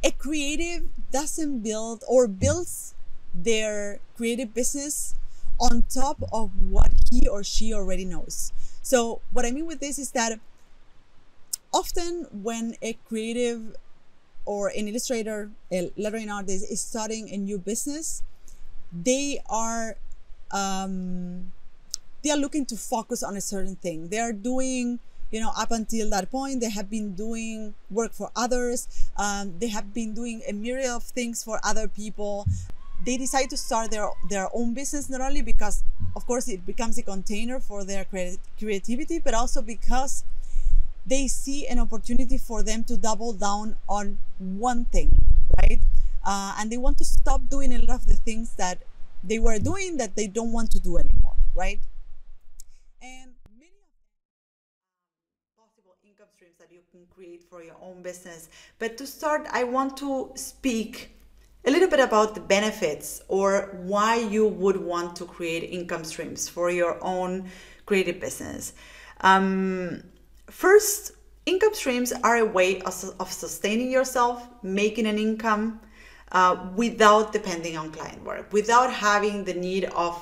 a 0.04 0.10
creative 0.12 0.84
doesn't 1.10 1.60
build 1.60 2.04
or 2.08 2.28
builds 2.28 2.94
their 3.34 3.98
creative 4.16 4.54
business 4.54 5.14
on 5.58 5.82
top 5.88 6.22
of 6.32 6.50
what 6.70 6.92
he 7.10 7.26
or 7.26 7.42
she 7.42 7.72
already 7.72 8.04
knows. 8.04 8.52
So, 8.82 9.20
what 9.32 9.44
I 9.44 9.50
mean 9.50 9.66
with 9.66 9.80
this 9.80 9.98
is 9.98 10.12
that 10.12 10.38
often 11.72 12.26
when 12.30 12.76
a 12.82 12.94
creative 13.08 13.76
or 14.44 14.68
an 14.68 14.86
illustrator, 14.88 15.50
a 15.72 15.90
lettering 15.96 16.30
artist 16.30 16.70
is 16.70 16.80
starting 16.80 17.28
a 17.30 17.36
new 17.36 17.58
business, 17.58 18.22
they 18.92 19.40
are 19.50 19.96
um, 20.52 21.52
they 22.26 22.32
are 22.32 22.36
looking 22.36 22.66
to 22.66 22.76
focus 22.76 23.22
on 23.22 23.36
a 23.36 23.40
certain 23.40 23.76
thing. 23.76 24.08
They 24.08 24.18
are 24.18 24.32
doing, 24.32 24.98
you 25.30 25.38
know, 25.38 25.52
up 25.56 25.70
until 25.70 26.10
that 26.10 26.28
point, 26.28 26.60
they 26.60 26.70
have 26.70 26.90
been 26.90 27.14
doing 27.14 27.72
work 27.88 28.12
for 28.12 28.32
others. 28.34 28.88
Um, 29.16 29.54
they 29.60 29.68
have 29.68 29.94
been 29.94 30.12
doing 30.12 30.42
a 30.48 30.52
myriad 30.52 30.90
of 30.90 31.04
things 31.04 31.44
for 31.44 31.60
other 31.62 31.86
people. 31.86 32.44
They 33.04 33.16
decide 33.16 33.48
to 33.50 33.56
start 33.56 33.92
their 33.92 34.08
their 34.28 34.48
own 34.52 34.74
business 34.74 35.08
not 35.08 35.20
only 35.20 35.40
because, 35.40 35.84
of 36.16 36.26
course, 36.26 36.48
it 36.48 36.66
becomes 36.66 36.98
a 36.98 37.04
container 37.04 37.60
for 37.60 37.84
their 37.84 38.04
creativity, 38.58 39.20
but 39.20 39.32
also 39.32 39.62
because 39.62 40.24
they 41.06 41.28
see 41.28 41.68
an 41.68 41.78
opportunity 41.78 42.38
for 42.38 42.64
them 42.64 42.82
to 42.90 42.96
double 42.96 43.34
down 43.34 43.76
on 43.88 44.18
one 44.38 44.86
thing, 44.86 45.14
right? 45.62 45.78
Uh, 46.24 46.56
and 46.58 46.72
they 46.72 46.76
want 46.76 46.98
to 46.98 47.04
stop 47.04 47.42
doing 47.48 47.72
a 47.72 47.78
lot 47.78 48.00
of 48.02 48.06
the 48.08 48.14
things 48.16 48.54
that 48.56 48.82
they 49.22 49.38
were 49.38 49.60
doing 49.60 49.96
that 49.98 50.16
they 50.16 50.26
don't 50.26 50.50
want 50.50 50.72
to 50.72 50.80
do 50.80 50.98
anymore, 50.98 51.36
right? 51.54 51.78
And 53.02 53.36
many 53.54 53.76
of 53.78 53.86
them 53.94 54.10
possible 55.54 55.94
that 56.58 56.72
you 56.72 56.80
can 56.90 57.00
create 57.14 57.44
for 57.44 57.62
your 57.62 57.76
own 57.82 58.00
business. 58.00 58.48
But 58.78 58.96
to 58.96 59.06
start, 59.06 59.46
I 59.52 59.64
want 59.64 59.94
to 59.98 60.32
speak 60.36 61.10
a 61.66 61.70
little 61.70 61.88
bit 61.88 62.00
about 62.00 62.34
the 62.34 62.40
benefits 62.40 63.20
or 63.28 63.78
why 63.82 64.16
you 64.16 64.46
would 64.46 64.78
want 64.78 65.16
to 65.16 65.26
create 65.26 65.64
income 65.64 66.02
streams 66.04 66.48
for 66.48 66.70
your 66.70 66.96
own 67.04 67.50
creative 67.84 68.20
business. 68.20 68.72
Um, 69.20 70.02
first, 70.48 71.12
income 71.44 71.74
streams 71.74 72.12
are 72.24 72.38
a 72.38 72.46
way 72.46 72.80
of, 72.80 72.94
of 73.20 73.30
sustaining 73.30 73.90
yourself, 73.90 74.48
making 74.62 75.04
an 75.06 75.18
income, 75.18 75.80
uh, 76.32 76.56
without 76.74 77.34
depending 77.34 77.76
on 77.76 77.92
client 77.92 78.24
work, 78.24 78.50
without 78.50 78.90
having 78.90 79.44
the 79.44 79.54
need 79.54 79.84
of 79.84 80.16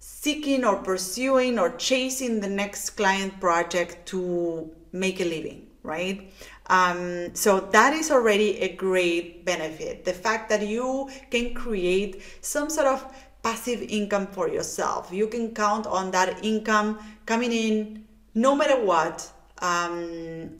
seeking 0.00 0.64
or 0.64 0.76
pursuing 0.76 1.56
or 1.56 1.70
chasing 1.76 2.40
the 2.40 2.48
next 2.48 2.90
client 2.90 3.38
project 3.38 4.06
to 4.06 4.74
make 4.92 5.20
a 5.20 5.24
living, 5.24 5.66
right? 5.82 6.32
Um, 6.66 7.34
so 7.34 7.60
that 7.60 7.92
is 7.92 8.10
already 8.10 8.58
a 8.60 8.74
great 8.74 9.44
benefit. 9.44 10.04
The 10.04 10.12
fact 10.12 10.48
that 10.50 10.66
you 10.66 11.10
can 11.30 11.54
create 11.54 12.22
some 12.40 12.68
sort 12.70 12.86
of 12.86 13.04
passive 13.42 13.82
income 13.82 14.26
for 14.26 14.48
yourself. 14.48 15.12
You 15.12 15.28
can 15.28 15.54
count 15.54 15.86
on 15.86 16.10
that 16.10 16.44
income 16.44 16.98
coming 17.26 17.52
in 17.52 18.04
no 18.34 18.56
matter 18.56 18.84
what 18.84 19.30
um, 19.62 20.58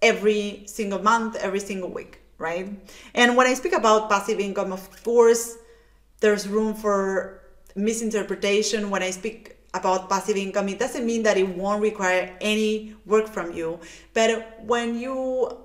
every 0.00 0.62
single 0.66 1.02
month, 1.02 1.36
every 1.36 1.60
single 1.60 1.90
week 1.90 2.22
right? 2.42 2.68
And 3.14 3.36
when 3.36 3.46
I 3.46 3.54
speak 3.54 3.72
about 3.72 4.10
passive 4.10 4.40
income, 4.40 4.72
of 4.72 4.82
course, 5.04 5.56
there's 6.20 6.48
room 6.48 6.74
for 6.74 7.40
misinterpretation. 7.76 8.90
When 8.90 9.02
I 9.02 9.10
speak 9.10 9.56
about 9.74 10.08
passive 10.08 10.36
income, 10.36 10.68
it 10.68 10.78
doesn't 10.78 11.06
mean 11.06 11.22
that 11.22 11.36
it 11.36 11.48
won't 11.48 11.82
require 11.82 12.36
any 12.40 12.94
work 13.06 13.28
from 13.28 13.52
you. 13.52 13.80
But 14.14 14.60
when 14.64 14.98
you 14.98 15.58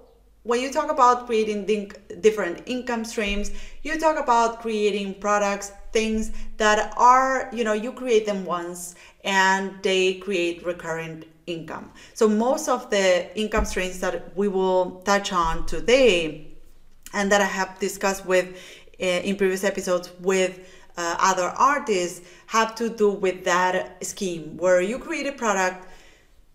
when 0.44 0.62
you 0.62 0.72
talk 0.72 0.90
about 0.90 1.26
creating 1.26 1.92
different 2.22 2.64
income 2.68 3.04
streams, 3.04 3.52
you 3.84 4.00
talk 4.00 4.18
about 4.18 4.62
creating 4.62 5.16
products, 5.16 5.74
things 5.92 6.32
that 6.56 6.94
are, 6.96 7.50
you 7.52 7.66
know, 7.66 7.74
you 7.74 7.92
create 7.92 8.26
them 8.26 8.46
once 8.46 8.96
and 9.26 9.74
they 9.84 10.14
create 10.14 10.66
recurrent 10.66 11.26
income. 11.48 11.92
So 12.14 12.30
most 12.30 12.70
of 12.70 12.90
the 12.90 13.38
income 13.38 13.66
streams 13.66 14.00
that 14.00 14.38
we 14.38 14.48
will 14.48 15.02
touch 15.04 15.34
on 15.34 15.66
today 15.66 16.48
and 17.14 17.30
that 17.30 17.42
I 17.42 17.46
have 17.46 17.78
discussed 17.80 18.26
with 18.26 18.56
uh, 19.02 19.06
in 19.06 19.36
previous 19.36 19.66
episodes 19.66 20.12
with 20.22 20.60
uh, 20.98 21.16
other 21.20 21.54
artists 21.58 22.28
have 22.48 22.76
to 22.76 22.90
do 22.90 23.10
with 23.10 23.44
that 23.46 24.04
scheme 24.04 24.58
where 24.58 24.82
you 24.82 24.98
create 25.00 25.28
a 25.28 25.32
product 25.32 25.88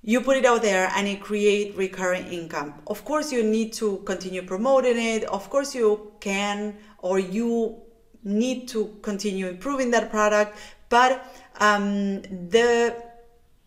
you 0.05 0.21
put 0.21 0.37
it 0.37 0.45
out 0.45 0.63
there 0.63 0.91
and 0.97 1.07
it 1.07 1.21
create 1.21 1.77
recurring 1.77 2.27
income. 2.27 2.75
Of 2.89 3.05
course 3.05 3.31
you 3.31 3.45
need 3.45 3.73
to 3.75 3.99
continue 3.99 4.43
promoting 4.43 4.99
it. 4.99 5.25
Of 5.25 5.49
course 5.49 5.75
you 5.75 6.13
can 6.19 6.77
or 6.99 7.21
you 7.21 7.81
need 8.25 8.69
to 8.69 8.97
continue 9.03 9.49
improving 9.49 9.93
that 9.93 10.11
product. 10.11 10.59
But 10.89 11.25
um, 11.61 12.23
the 12.23 12.97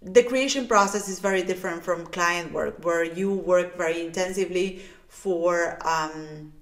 the 0.01 0.23
creation 0.23 0.67
process 0.67 1.07
is 1.09 1.19
very 1.19 1.41
different 1.41 1.83
from 1.83 2.05
client 2.07 2.51
work 2.51 2.83
where 2.85 3.03
you 3.03 3.33
work 3.33 3.75
very 3.75 4.05
intensively 4.05 4.81
for 5.07 5.79
um, 5.87 6.53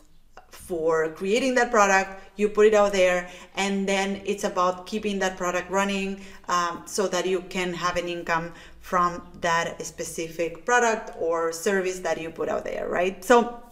for 0.68 1.10
creating 1.10 1.56
that 1.56 1.70
product 1.72 2.22
you 2.36 2.48
put 2.50 2.66
it 2.66 2.74
out 2.74 2.92
there 2.94 3.30
and 3.56 3.88
then 3.88 4.22
it's 4.26 4.44
about 4.44 4.86
keeping 4.86 5.20
that 5.20 5.38
product 5.38 5.70
running 5.70 6.20
um, 6.48 6.82
so 6.86 7.08
that 7.08 7.26
you 7.26 7.42
can 7.50 7.74
have 7.74 7.98
an 7.98 8.08
income 8.08 8.52
from 8.80 9.22
that 9.42 9.84
specific 9.86 10.66
product 10.66 11.12
or 11.20 11.52
service 11.52 12.00
that 12.00 12.20
you 12.20 12.30
put 12.30 12.50
out 12.50 12.64
there 12.64 12.88
right? 12.88 13.24
So 13.24 13.64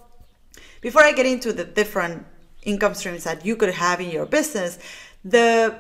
before 0.81 1.03
i 1.03 1.12
get 1.12 1.25
into 1.25 1.53
the 1.53 1.63
different 1.63 2.25
income 2.63 2.93
streams 2.93 3.24
that 3.24 3.45
you 3.45 3.55
could 3.55 3.74
have 3.74 4.01
in 4.01 4.10
your 4.10 4.25
business 4.25 4.77
the 5.24 5.79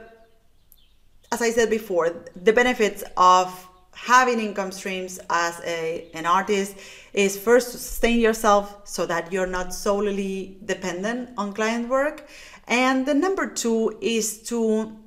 as 1.31 1.41
i 1.41 1.49
said 1.51 1.69
before 1.69 2.23
the 2.35 2.53
benefits 2.53 3.03
of 3.17 3.67
having 4.01 4.39
income 4.39 4.71
streams 4.71 5.19
as 5.29 5.61
a, 5.63 6.07
an 6.15 6.25
artist 6.25 6.75
is 7.13 7.37
first 7.37 7.71
to 7.71 7.77
sustain 7.77 8.19
yourself 8.19 8.81
so 8.83 9.05
that 9.05 9.31
you're 9.31 9.45
not 9.45 9.71
solely 9.73 10.57
dependent 10.65 11.29
on 11.37 11.53
client 11.53 11.87
work. 11.87 12.27
And 12.67 13.05
the 13.05 13.13
number 13.13 13.45
two 13.45 13.97
is 14.01 14.41
to 14.49 14.97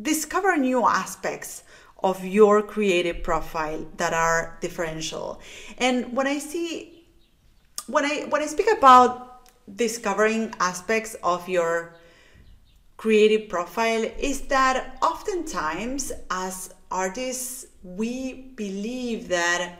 discover 0.00 0.56
new 0.56 0.86
aspects 0.86 1.64
of 2.02 2.24
your 2.24 2.62
creative 2.62 3.24
profile 3.24 3.84
that 3.96 4.14
are 4.14 4.56
differential. 4.60 5.40
And 5.78 6.16
when 6.16 6.28
I 6.28 6.38
see 6.38 7.06
when 7.88 8.04
I 8.04 8.26
when 8.28 8.40
I 8.40 8.46
speak 8.46 8.68
about 8.70 9.48
discovering 9.74 10.54
aspects 10.60 11.16
of 11.24 11.48
your 11.48 11.96
creative 12.96 13.48
profile 13.48 14.04
is 14.18 14.42
that 14.42 14.96
oftentimes 15.02 16.12
as 16.30 16.74
artists 16.90 17.66
we 17.82 18.52
believe 18.56 19.28
that 19.28 19.76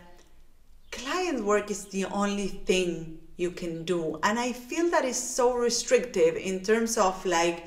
client 0.90 1.44
work 1.44 1.70
is 1.70 1.86
the 1.86 2.04
only 2.06 2.48
thing 2.48 3.18
you 3.36 3.50
can 3.50 3.84
do. 3.84 4.18
And 4.22 4.38
I 4.38 4.52
feel 4.52 4.90
that 4.90 5.04
is 5.04 5.16
so 5.16 5.54
restrictive 5.54 6.36
in 6.36 6.62
terms 6.62 6.98
of 6.98 7.24
like 7.24 7.66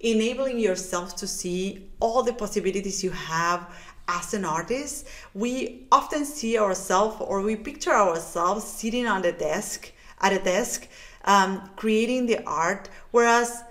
enabling 0.00 0.58
yourself 0.58 1.14
to 1.16 1.26
see 1.26 1.90
all 2.00 2.22
the 2.22 2.32
possibilities 2.32 3.04
you 3.04 3.10
have 3.10 3.68
as 4.08 4.34
an 4.34 4.44
artist. 4.44 5.06
We 5.34 5.86
often 5.92 6.24
see 6.24 6.58
ourselves 6.58 7.16
or 7.20 7.42
we 7.42 7.56
picture 7.56 7.92
ourselves 7.92 8.64
sitting 8.64 9.06
on 9.06 9.22
the 9.22 9.32
desk, 9.32 9.92
at 10.20 10.32
a 10.32 10.38
desk, 10.38 10.88
um, 11.24 11.70
creating 11.76 12.26
the 12.26 12.42
art, 12.44 12.88
whereas 13.10 13.62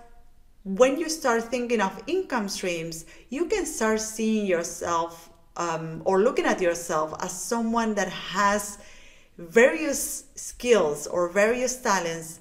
when 0.63 1.00
you 1.00 1.10
start 1.10 1.44
thinking 1.44 1.82
of 1.82 2.04
income 2.08 2.50
streams, 2.50 3.06
you 3.30 3.46
can 3.46 3.66
start 3.66 4.01
seeing 4.01 4.46
yourself 4.46 5.30
um, 5.56 6.01
or 6.06 6.22
looking 6.22 6.46
at 6.46 6.62
yourself 6.62 7.13
as 7.22 7.32
someone 7.32 7.96
that 7.96 8.10
has 8.10 8.78
various 9.38 10.25
skills 10.36 11.08
or 11.08 11.30
various 11.30 11.82
talents 11.82 12.39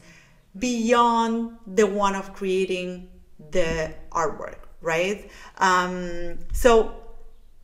beyond 0.59 1.57
the 1.67 1.87
one 1.87 2.15
of 2.15 2.33
creating 2.33 3.09
the 3.51 3.95
artwork, 4.11 4.59
right? 4.81 5.31
Um, 5.59 6.39
so 6.53 6.95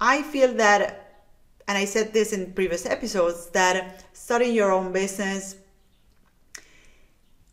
I 0.00 0.22
feel 0.22 0.54
that, 0.54 1.24
and 1.66 1.76
I 1.76 1.84
said 1.84 2.12
this 2.12 2.32
in 2.32 2.52
previous 2.52 2.86
episodes, 2.86 3.48
that 3.50 4.04
starting 4.12 4.54
your 4.54 4.70
own 4.70 4.92
business 4.92 5.56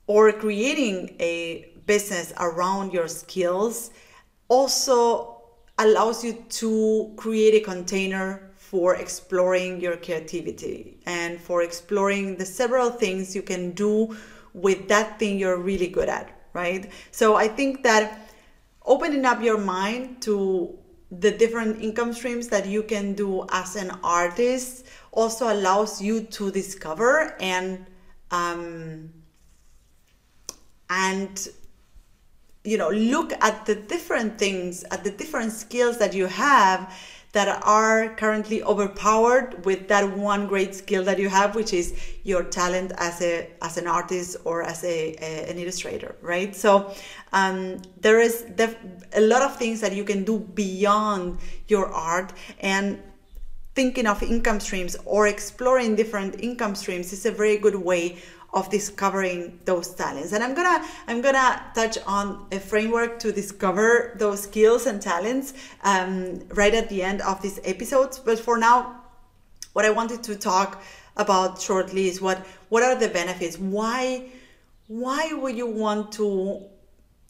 or 0.06 0.32
creating 0.34 1.16
a 1.20 1.71
business 1.86 2.34
around 2.40 2.94
your 2.94 3.08
skills 3.08 3.92
also 4.48 5.42
allows 5.78 6.24
you 6.24 6.34
to 6.50 7.14
create 7.18 7.56
a 7.56 7.66
container 7.66 8.52
for 8.56 8.96
exploring 8.96 9.82
your 9.82 9.98
creativity 9.98 11.00
and 11.06 11.40
for 11.40 11.64
exploring 11.64 12.38
the 12.38 12.46
several 12.46 12.90
things 12.90 13.36
you 13.36 13.42
can 13.42 13.72
do 13.72 14.16
with 14.54 14.88
that 14.88 15.20
thing 15.20 15.40
you're 15.40 15.58
really 15.58 15.88
good 15.88 16.10
at, 16.10 16.32
right? 16.54 16.92
So 17.12 17.36
I 17.36 17.48
think 17.48 17.84
that 17.84 18.30
opening 18.86 19.26
up 19.26 19.42
your 19.42 19.58
mind 19.58 20.22
to 20.22 20.78
the 21.12 21.32
different 21.32 21.82
income 21.82 22.14
streams 22.14 22.48
that 22.48 22.66
you 22.66 22.84
can 22.84 23.14
do 23.14 23.46
as 23.52 23.76
an 23.76 23.92
artist 24.04 24.86
also 25.12 25.52
allows 25.52 26.02
you 26.02 26.22
to 26.22 26.52
discover 26.52 27.36
and 27.42 27.86
um, 28.32 29.12
and 30.90 31.50
you 32.64 32.78
know 32.78 32.90
look 32.90 33.34
at 33.42 33.66
the 33.66 33.76
different 33.76 34.38
things 34.38 34.84
at 34.92 35.04
the 35.04 35.12
different 35.12 35.52
skills 35.52 35.98
that 35.98 36.14
you 36.14 36.28
have 36.28 36.94
that 37.34 37.64
are 37.64 38.14
currently 38.16 38.62
overpowered 38.62 39.66
with 39.66 39.88
that 39.88 40.18
one 40.18 40.48
great 40.48 40.76
skill 40.76 41.04
that 41.04 41.18
you 41.18 41.30
have 41.30 41.56
which 41.56 41.74
is 41.74 41.94
your 42.24 42.44
talent 42.44 42.92
as 42.98 43.22
a 43.22 43.50
as 43.62 43.78
an 43.78 43.88
artist 43.88 44.38
or 44.44 44.64
as 44.64 44.84
a, 44.84 45.16
a 45.22 45.50
an 45.50 45.58
illustrator 45.58 46.16
right? 46.22 46.56
So 46.56 46.94
um, 47.34 47.82
there 48.00 48.20
is 48.20 48.42
def- 48.56 48.78
a 49.14 49.22
lot 49.22 49.42
of 49.42 49.56
things 49.56 49.80
that 49.82 49.96
you 49.96 50.04
can 50.04 50.24
do 50.24 50.40
beyond 50.40 51.40
your 51.68 51.88
art 51.88 52.34
and 52.60 53.02
thinking 53.74 54.06
of 54.06 54.22
income 54.22 54.60
streams 54.60 54.98
or 55.06 55.28
exploring 55.28 55.96
different 55.96 56.36
income 56.42 56.76
streams 56.76 57.14
is 57.14 57.26
a 57.26 57.32
very 57.32 57.58
good 57.58 57.76
way 57.76 58.18
of 58.54 58.70
discovering 58.70 59.60
those 59.66 59.94
talents. 59.96 60.34
And 60.34 60.44
i'm 60.44 60.54
gonna 60.54 60.86
i'm 61.08 61.22
gonna 61.22 61.64
touch 61.74 61.98
on 62.06 62.48
a 62.52 62.60
framework 62.60 63.20
to 63.20 63.32
discover 63.32 64.16
those 64.20 64.44
skills 64.44 64.86
and 64.86 65.02
talents 65.02 65.54
um, 65.84 66.42
right 66.50 66.74
at 66.74 66.90
the 66.90 67.02
end 67.02 67.22
of 67.22 67.42
this 67.42 67.60
episode. 67.64 68.20
But 68.26 68.40
for 68.40 68.58
now 68.58 69.02
what 69.74 69.86
i 69.86 69.90
wanted 69.90 70.22
to 70.24 70.36
talk 70.36 70.84
about 71.18 71.62
shortly 71.62 72.08
is 72.08 72.22
what 72.22 72.46
what 72.70 72.84
are 72.84 72.96
the 72.96 73.10
benefits? 73.10 73.58
Why 73.58 74.30
why 74.88 75.32
would 75.34 75.56
you 75.56 75.68
want 75.68 76.12
to 76.14 76.66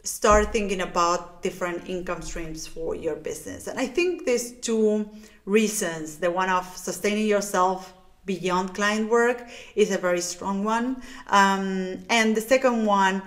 start 0.03 0.51
thinking 0.51 0.81
about 0.81 1.43
different 1.43 1.87
income 1.87 2.21
streams 2.23 2.65
for 2.65 2.95
your 2.95 3.15
business? 3.15 3.67
And 3.67 3.79
i 3.79 3.85
think 3.85 4.25
there's 4.25 4.53
two 4.53 5.09
reasons. 5.45 6.17
The 6.17 6.31
one 6.31 6.49
of 6.49 6.65
sustaining 6.75 7.27
yourself 7.27 7.93
beyond 8.25 8.73
client 8.73 9.09
work 9.09 9.47
is 9.75 9.91
a 9.91 9.97
very 9.97 10.21
strong 10.21 10.63
one. 10.63 11.01
Um, 11.27 11.99
and 12.09 12.35
the 12.35 12.41
second 12.41 12.85
one, 12.85 13.21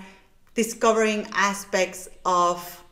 discovering 0.54 1.26
aspects 1.32 2.08
of 2.24 2.84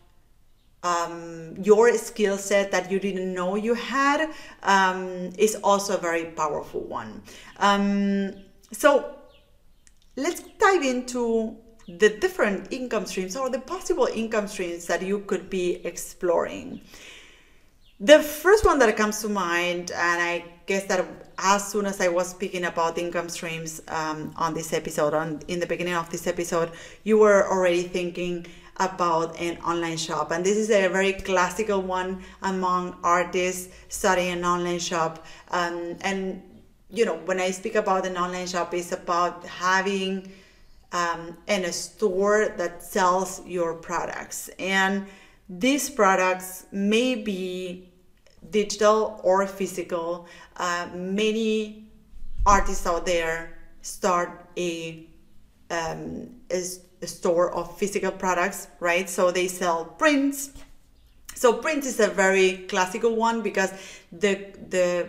um, 0.83 1.55
your 1.63 1.97
skill 1.97 2.39
set 2.39 2.73
that 2.73 2.91
you 2.91 2.99
didn't 2.99 3.33
know 3.33 3.55
you 3.55 3.75
had 3.75 4.31
um, 4.65 5.31
is 5.39 5.55
also 5.63 5.97
a 5.97 6.01
very 6.01 6.25
powerful 6.25 6.81
one. 6.81 7.23
Um, 7.59 8.33
so 8.73 9.15
let's 10.17 10.41
dive 10.59 10.83
into 10.83 11.57
the 11.87 12.09
different 12.09 12.73
income 12.73 13.07
streams 13.07 13.37
or 13.37 13.49
the 13.51 13.59
possible 13.59 14.09
income 14.13 14.49
streams 14.49 14.87
that 14.87 15.03
you 15.03 15.21
could 15.21 15.49
be 15.51 15.85
exploring. 15.85 16.81
The 18.01 18.21
first 18.21 18.65
one 18.65 18.79
that 18.81 18.97
comes 18.97 19.21
to 19.23 19.29
mind, 19.29 19.93
and 19.93 20.23
I 20.23 20.45
guess 20.66 20.85
that 20.85 21.04
as 21.38 21.66
soon 21.69 21.87
as 21.87 22.00
I 22.00 22.09
was 22.09 22.28
speaking 22.28 22.64
about 22.64 22.99
income 22.99 23.28
streams 23.28 23.83
um, 23.88 24.33
on 24.37 24.54
this 24.54 24.73
episode, 24.73 25.14
on 25.14 25.40
in 25.49 25.61
the 25.61 25.66
beginning 25.66 25.95
of 25.95 26.11
this 26.11 26.26
episode, 26.26 26.71
you 27.04 27.19
were 27.19 27.49
already 27.49 27.83
thinking 27.83 28.47
about 28.76 29.38
an 29.40 29.59
online 29.59 29.97
shop, 29.97 30.31
and 30.31 30.45
this 30.45 30.57
is 30.57 30.71
a 30.71 30.88
very 30.88 31.12
classical 31.12 31.83
one 31.83 32.23
among 32.42 32.97
artists 33.02 33.75
starting 33.88 34.31
an 34.31 34.45
online 34.45 34.78
shop. 34.78 35.25
Um, 35.50 35.97
and 36.00 36.42
you 36.90 37.04
know, 37.04 37.16
when 37.25 37.40
I 37.40 37.50
speak 37.50 37.75
about 37.75 38.07
an 38.07 38.16
online 38.16 38.47
shop, 38.47 38.75
it's 38.75 38.92
about 38.92 39.45
having 39.47 40.31
um, 40.92 41.37
in 41.49 41.64
a 41.64 41.73
store 41.73 42.54
that 42.57 42.83
sells 42.83 43.45
your 43.47 43.75
products, 43.75 44.49
and 44.59 45.07
these 45.49 45.90
products 45.90 46.66
may 46.71 47.14
be 47.14 47.92
digital 48.53 49.21
or 49.25 49.47
physical. 49.47 50.27
Uh, 50.57 50.89
many 50.95 51.89
artists 52.47 52.87
out 52.87 53.05
there 53.05 53.59
start 53.83 54.47
a, 54.57 55.07
um, 55.71 56.31
a, 56.51 56.62
a 57.03 57.07
store 57.07 57.53
of 57.53 57.77
physical 57.77 58.12
products, 58.12 58.69
right? 58.79 59.11
So 59.11 59.33
they 59.33 59.49
sell 59.49 59.85
prints. 59.85 60.51
So 61.35 61.53
print 61.55 61.85
is 61.85 61.99
a 61.99 62.09
very 62.09 62.59
classical 62.69 63.17
one 63.17 63.43
because 63.43 63.73
the 64.12 64.35
the 64.69 65.09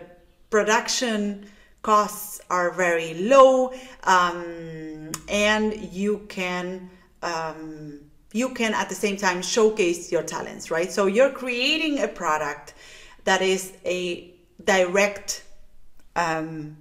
production 0.49 1.45
costs 1.84 2.41
are 2.49 2.71
very 2.71 3.13
low 3.15 3.73
um, 4.03 5.12
and 5.27 5.75
you 5.93 6.25
can 6.29 6.89
um, 7.21 7.99
you 8.32 8.49
can 8.49 8.73
at 8.73 8.89
the 8.89 8.95
same 8.95 9.17
time 9.17 9.41
showcase 9.41 10.12
your 10.12 10.23
talents 10.23 10.71
right 10.71 10.91
so 10.91 11.06
you're 11.06 11.29
creating 11.29 11.99
a 11.99 12.08
product 12.08 12.73
that 13.23 13.41
is 13.41 13.73
a 13.86 14.33
direct 14.63 15.43
um, 16.15 16.77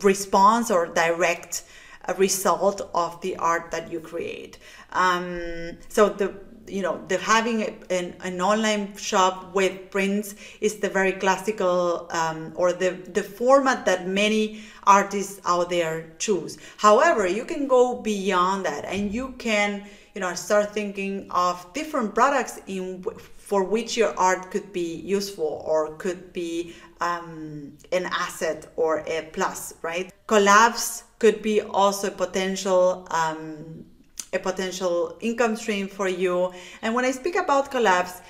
response 0.00 0.70
or 0.70 0.86
direct 0.86 1.64
uh, 2.08 2.14
result 2.14 2.90
of 2.94 3.20
the 3.20 3.36
art 3.36 3.70
that 3.70 3.90
you 3.90 4.00
create. 4.00 4.58
Um, 4.92 5.78
so 5.88 6.08
the 6.08 6.34
you 6.66 6.82
know 6.82 7.04
the 7.08 7.18
having 7.18 7.62
an, 7.90 8.14
an 8.22 8.40
online 8.40 8.96
shop 8.96 9.54
with 9.54 9.90
prints 9.90 10.34
is 10.60 10.76
the 10.76 10.88
very 10.88 11.12
classical 11.12 12.08
um, 12.10 12.52
or 12.54 12.72
the 12.72 12.92
the 13.12 13.22
format 13.22 13.84
that 13.84 14.08
many 14.08 14.62
artists 14.86 15.40
out 15.44 15.68
there 15.68 16.10
choose 16.18 16.56
however 16.78 17.26
you 17.26 17.44
can 17.44 17.68
go 17.68 18.00
beyond 18.00 18.64
that 18.64 18.84
and 18.86 19.12
you 19.12 19.34
can 19.38 19.84
you 20.14 20.20
know 20.20 20.34
start 20.34 20.72
thinking 20.72 21.26
of 21.30 21.70
different 21.74 22.14
products 22.14 22.58
in 22.66 23.04
for 23.44 23.62
which 23.62 23.94
your 23.94 24.18
art 24.18 24.50
could 24.50 24.72
be 24.72 24.94
useful 24.94 25.62
or 25.66 25.96
could 25.96 26.32
be 26.32 26.74
um, 27.02 27.76
an 27.92 28.06
asset 28.06 28.66
or 28.76 29.04
a 29.06 29.28
plus, 29.34 29.74
right? 29.82 30.10
Collabs 30.26 31.02
could 31.18 31.42
be 31.42 31.60
also 31.60 32.08
a 32.08 32.10
potential 32.10 33.06
um, 33.10 33.84
a 34.32 34.38
potential 34.38 35.18
income 35.20 35.56
stream 35.56 35.86
for 35.88 36.08
you. 36.08 36.54
And 36.80 36.94
when 36.94 37.04
I 37.04 37.10
speak 37.10 37.36
about 37.36 37.70
collabs, 37.70 38.22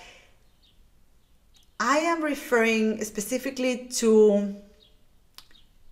I 1.78 1.98
am 1.98 2.22
referring 2.22 3.02
specifically 3.04 3.86
to 4.00 4.56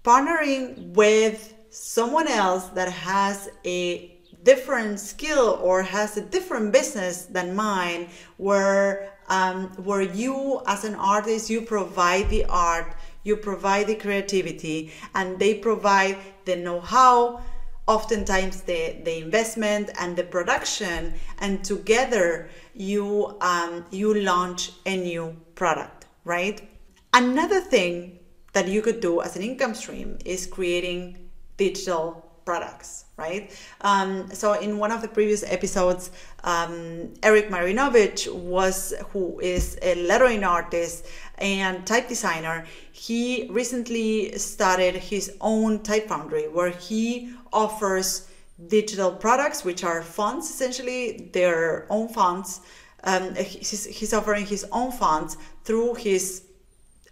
partnering 0.05 0.89
with 0.95 1.55
someone 1.71 2.27
else 2.27 2.65
that 2.71 2.91
has 2.91 3.49
a 3.65 4.13
different 4.43 4.99
skill 4.99 5.61
or 5.63 5.83
has 5.83 6.17
a 6.17 6.21
different 6.21 6.73
business 6.73 7.27
than 7.27 7.55
mine 7.55 8.09
where 8.37 9.12
um, 9.29 9.69
where 9.85 10.03
you 10.03 10.63
as 10.67 10.85
an 10.85 10.95
artist 10.95 11.51
you 11.51 11.63
provide 11.63 12.29
the 12.31 12.45
art 12.47 12.95
you 13.25 13.37
provide 13.37 13.87
the 13.87 13.95
creativity 13.95 14.93
and 15.15 15.39
they 15.39 15.55
provide 15.55 16.17
the 16.45 16.57
know-how 16.57 17.41
oftentimes 17.87 18.63
the, 18.63 18.97
the 19.05 19.19
investment 19.19 19.91
and 19.99 20.17
the 20.17 20.25
production 20.25 21.13
and 21.39 21.65
together 21.65 22.49
you 22.75 23.37
um, 23.41 23.85
you 23.91 24.15
launch 24.15 24.73
a 24.87 24.97
new 24.97 25.37
product 25.55 26.03
right? 26.25 26.69
Another 27.13 27.61
thing 27.61 28.19
that 28.53 28.69
you 28.69 28.83
could 28.83 29.01
do 29.01 29.21
as 29.21 29.37
an 29.37 29.43
income 29.43 29.75
stream 29.75 30.19
is 30.25 30.47
creating 30.47 31.31
digital 31.57 32.32
products, 32.45 33.05
right? 33.17 33.51
Um, 33.81 34.29
so 34.33 34.55
in 34.55 34.79
one 34.79 34.91
of 34.91 35.03
the 35.03 35.09
previous 35.09 35.43
episodes, 35.45 36.11
um, 36.45 37.15
Erik 37.23 37.49
Marinovich 37.49 38.33
was 38.33 38.95
who 39.11 39.39
is 39.41 39.79
a 39.83 39.95
lettering 40.07 40.45
artist 40.45 41.07
and 41.39 41.87
type 41.87 42.09
designer. 42.09 42.65
He 42.93 43.49
recently 43.51 44.37
started 44.39 44.95
his 44.95 45.37
own 45.41 45.83
type 45.83 46.09
foundry 46.09 46.49
where 46.49 46.71
he 46.71 47.35
offers 47.53 48.29
digital 48.69 49.13
products, 49.13 49.65
which 49.65 49.85
are 49.85 50.03
fonts 50.03 50.51
essentially, 50.51 51.31
their 51.33 51.87
own 51.91 52.09
fonts. 52.09 52.61
Um, 53.05 53.35
he's, 53.35 53.85
he's, 53.85 54.15
offering 54.15 54.47
his 54.47 54.65
own 54.71 54.93
fonts 54.93 55.37
through 55.65 55.95
his 55.95 56.45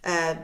uh, 0.04 0.36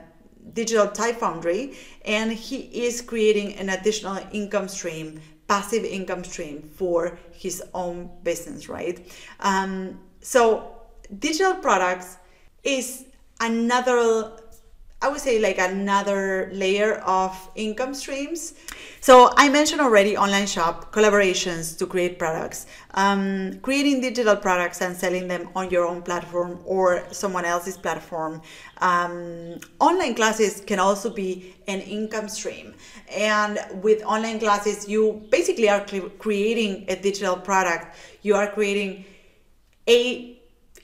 digital 0.53 0.89
type 0.89 1.17
foundry 1.17 1.75
and 2.05 2.33
he 2.33 2.57
is 2.87 3.03
creating 3.03 3.55
an 3.55 3.71
additional 3.71 4.19
income 4.33 4.69
stream 4.69 5.21
passive 5.49 5.85
income 5.85 6.25
stream 6.25 6.63
for 6.63 7.19
his 7.33 7.63
own 7.75 8.11
business 8.23 8.69
right? 8.69 9.07
Um, 9.41 10.01
so 10.21 10.77
digital 11.19 11.55
products 11.55 12.17
is 12.65 13.05
another 13.41 14.33
I 15.03 15.09
would 15.09 15.21
say 15.21 15.39
like 15.39 15.59
another 15.59 16.49
layer 16.53 16.95
of 16.95 17.51
income 17.55 17.95
streams. 17.95 18.55
So 19.01 19.31
I 19.37 19.51
mentioned 19.51 19.83
already 19.83 20.17
online 20.17 20.47
shop 20.47 20.91
collaborations 20.91 21.77
to 21.79 21.87
create 21.87 22.19
products, 22.19 22.67
um, 22.95 23.61
creating 23.61 24.01
digital 24.01 24.35
products 24.37 24.81
and 24.81 24.97
selling 24.97 25.29
them 25.29 25.51
on 25.55 25.69
your 25.71 25.87
own 25.87 26.01
platform 26.01 26.61
or 26.65 27.05
someone 27.13 27.45
else's 27.45 27.77
platform. 27.77 28.41
Um, 28.79 29.61
online 29.81 30.15
classes 30.15 30.63
can 30.67 30.79
also 30.79 31.11
be 31.11 31.55
an 31.69 31.81
income 31.83 32.29
stream, 32.29 32.75
and 33.15 33.59
with 33.83 34.03
online 34.03 34.39
classes, 34.39 34.89
you 34.89 35.27
basically 35.31 35.69
are 35.69 35.85
creating 36.19 36.87
a 36.89 36.97
digital 36.97 37.37
product. 37.37 37.97
You 38.23 38.35
are 38.35 38.47
creating 38.47 39.05
a 39.87 40.36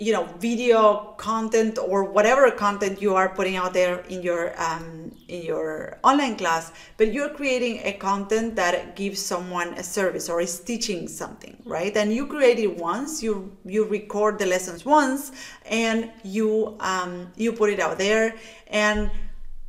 you 0.04 0.12
know 0.12 0.24
video 0.38 1.14
content 1.28 1.78
or 1.78 1.98
whatever 2.16 2.50
content 2.50 3.00
you 3.00 3.14
are 3.14 3.28
putting 3.38 3.56
out 3.56 3.72
there 3.72 3.96
in 4.14 4.20
your 4.28 4.42
um, 4.60 5.12
in 5.28 5.40
your 5.42 5.98
online 6.02 6.36
class 6.36 6.72
but 6.96 7.12
you're 7.14 7.32
creating 7.40 7.74
a 7.84 7.92
content 8.08 8.56
that 8.56 8.96
gives 8.96 9.20
someone 9.32 9.68
a 9.74 9.84
service 9.98 10.28
or 10.28 10.40
is 10.40 10.58
teaching 10.60 11.06
something 11.06 11.52
right? 11.64 11.96
And 11.96 12.12
you 12.12 12.26
create 12.26 12.58
it 12.58 12.76
once 12.76 13.22
you 13.22 13.56
you 13.64 13.84
record 13.84 14.38
the 14.38 14.46
lessons 14.46 14.84
once 14.84 15.32
and 15.66 16.10
you 16.22 16.76
um, 16.80 17.32
you 17.36 17.52
put 17.52 17.70
it 17.70 17.80
out 17.80 17.98
there. 17.98 18.34
And 18.68 19.10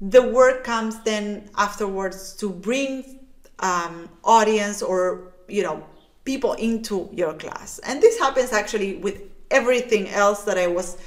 the 0.02 0.22
work 0.22 0.64
comes 0.64 1.00
then 1.04 1.50
afterwards 1.58 2.34
to 2.38 2.50
bring 2.50 3.20
um, 3.60 4.10
audience 4.24 4.82
or 4.82 5.34
you 5.48 5.64
know 5.64 5.86
people 6.26 6.54
into 6.54 7.10
your 7.14 7.34
class. 7.34 7.80
And 7.80 8.02
this 8.02 8.18
happens 8.20 8.54
actually 8.54 8.98
with 8.98 9.22
everything 9.52 10.10
else 10.10 10.44
that 10.44 10.58
I 10.58 10.68
was 10.68 10.98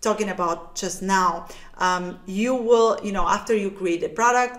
talking 0.00 0.28
about 0.28 0.74
just 0.74 1.02
now. 1.02 1.48
Um, 1.78 2.18
you 2.26 2.54
will, 2.54 3.00
you 3.02 3.12
know, 3.12 3.26
after 3.26 3.54
you 3.54 3.70
create 3.70 4.02
a 4.02 4.08
product, 4.08 4.58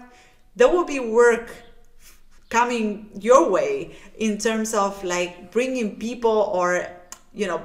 there 0.56 0.68
will 0.68 0.86
be 0.86 1.00
work 1.00 1.52
coming 2.50 3.10
your 3.20 3.50
way 3.50 3.96
in 4.18 4.38
terms 4.38 4.74
of 4.74 5.02
like 5.04 5.52
bringing 5.52 5.98
people 5.98 6.52
or, 6.54 6.88
you 7.34 7.48
know, 7.48 7.62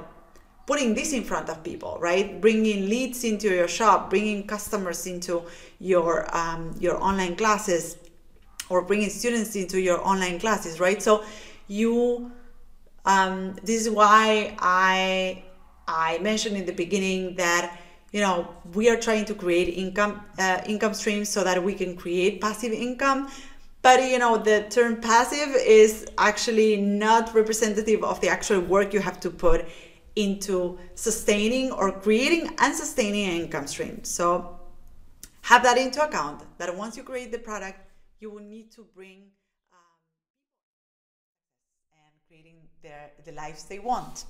putting 0.65 0.93
this 0.95 1.13
in 1.13 1.23
front 1.23 1.49
of 1.49 1.63
people, 1.63 1.97
right? 1.99 2.41
Bringing 2.41 2.89
leads 2.89 3.23
into 3.23 3.49
your 3.49 3.67
shop, 3.67 4.09
bringing 4.09 4.47
customers 4.47 5.05
into 5.05 5.43
your 5.79 6.25
um, 6.35 6.75
your 6.79 7.01
online 7.01 7.35
classes, 7.35 7.97
or 8.69 8.81
bringing 8.81 9.09
students 9.09 9.55
into 9.55 9.79
your 9.79 10.05
online 10.05 10.39
classes, 10.39 10.79
right? 10.79 11.01
So 11.01 11.23
you, 11.67 12.31
um, 13.05 13.55
this 13.63 13.81
is 13.81 13.89
why 13.89 14.55
I 14.59 15.43
I 15.87 16.17
mentioned 16.19 16.57
in 16.57 16.65
the 16.65 16.73
beginning 16.73 17.35
that 17.35 17.79
you 18.11 18.21
know 18.21 18.53
we 18.73 18.89
are 18.89 18.97
trying 18.97 19.25
to 19.25 19.35
create 19.35 19.69
income 19.69 20.21
uh, 20.39 20.61
income 20.65 20.93
streams 20.93 21.29
so 21.29 21.43
that 21.43 21.63
we 21.63 21.73
can 21.73 21.95
create 21.95 22.41
passive 22.41 22.73
income. 22.73 23.29
But 23.81 24.09
you 24.09 24.19
know 24.19 24.37
the 24.37 24.67
term 24.69 25.01
passive 25.01 25.55
is 25.55 26.07
actually 26.17 26.77
not 26.77 27.33
representative 27.33 28.03
of 28.03 28.19
the 28.21 28.29
actual 28.29 28.59
work 28.61 28.93
you 28.93 28.99
have 28.99 29.19
to 29.21 29.29
put 29.29 29.65
into 30.15 30.79
sustaining 30.95 31.71
or 31.71 31.91
creating 31.91 32.55
and 32.59 32.73
sustaining 32.73 33.27
an 33.27 33.41
income 33.41 33.67
stream. 33.67 34.03
So 34.03 34.59
have 35.41 35.61
that 35.63 35.77
into 35.77 36.03
account 36.03 36.43
that 36.57 36.75
once 36.75 36.97
you 36.97 37.03
create 37.03 37.31
the 37.31 37.37
product 37.37 37.79
you 38.19 38.31
will 38.31 38.43
need 38.43 38.71
to 38.71 38.85
bring 38.95 39.27
creating 42.27 42.57
their 42.85 43.09
the 43.25 43.31
lives 43.31 43.63
they 43.63 43.79
want. 43.79 44.25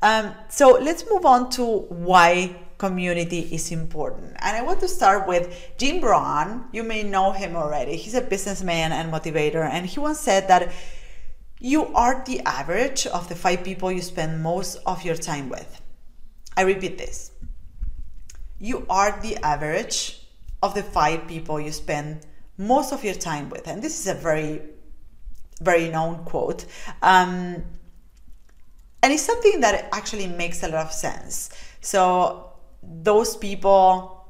Um, 0.00 0.32
so 0.48 0.78
let's 0.80 1.04
move 1.10 1.26
on 1.26 1.50
to 1.50 1.64
why 1.88 2.54
community 2.78 3.40
is 3.50 3.72
important. 3.72 4.36
And 4.38 4.56
I 4.56 4.62
want 4.62 4.78
to 4.80 4.88
start 4.88 5.26
with 5.26 5.44
Jim 5.76 6.00
Rohn. 6.00 6.66
You 6.70 6.84
may 6.84 7.02
know 7.02 7.32
him 7.32 7.56
already. 7.56 7.96
He's 7.96 8.14
a 8.14 8.20
businessman 8.20 8.92
and 8.92 9.12
motivator, 9.12 9.68
and 9.68 9.86
he 9.86 9.98
once 9.98 10.20
said 10.20 10.46
that 10.46 10.72
you 11.58 11.86
are 11.94 12.22
the 12.24 12.40
average 12.42 13.08
of 13.08 13.28
the 13.28 13.34
five 13.34 13.64
people 13.64 13.90
you 13.90 14.02
spend 14.02 14.40
most 14.40 14.76
of 14.86 15.02
your 15.02 15.16
time 15.16 15.48
with. 15.48 15.80
I 16.56 16.62
repeat 16.62 16.98
this. 16.98 17.32
You 18.60 18.86
are 18.88 19.18
the 19.20 19.36
average 19.38 20.20
of 20.62 20.74
the 20.74 20.84
five 20.84 21.26
people 21.26 21.60
you 21.60 21.72
spend 21.72 22.24
most 22.56 22.92
of 22.92 23.02
your 23.02 23.14
time 23.14 23.50
with. 23.50 23.66
And 23.66 23.82
this 23.82 23.98
is 23.98 24.06
a 24.06 24.14
very 24.14 24.62
very 25.60 25.88
known 25.88 26.24
quote. 26.24 26.66
Um, 27.02 27.64
and 29.02 29.12
it's 29.12 29.22
something 29.22 29.60
that 29.60 29.88
actually 29.92 30.26
makes 30.26 30.62
a 30.62 30.68
lot 30.68 30.86
of 30.86 30.92
sense. 30.92 31.50
So 31.80 32.52
those 32.82 33.36
people, 33.36 34.28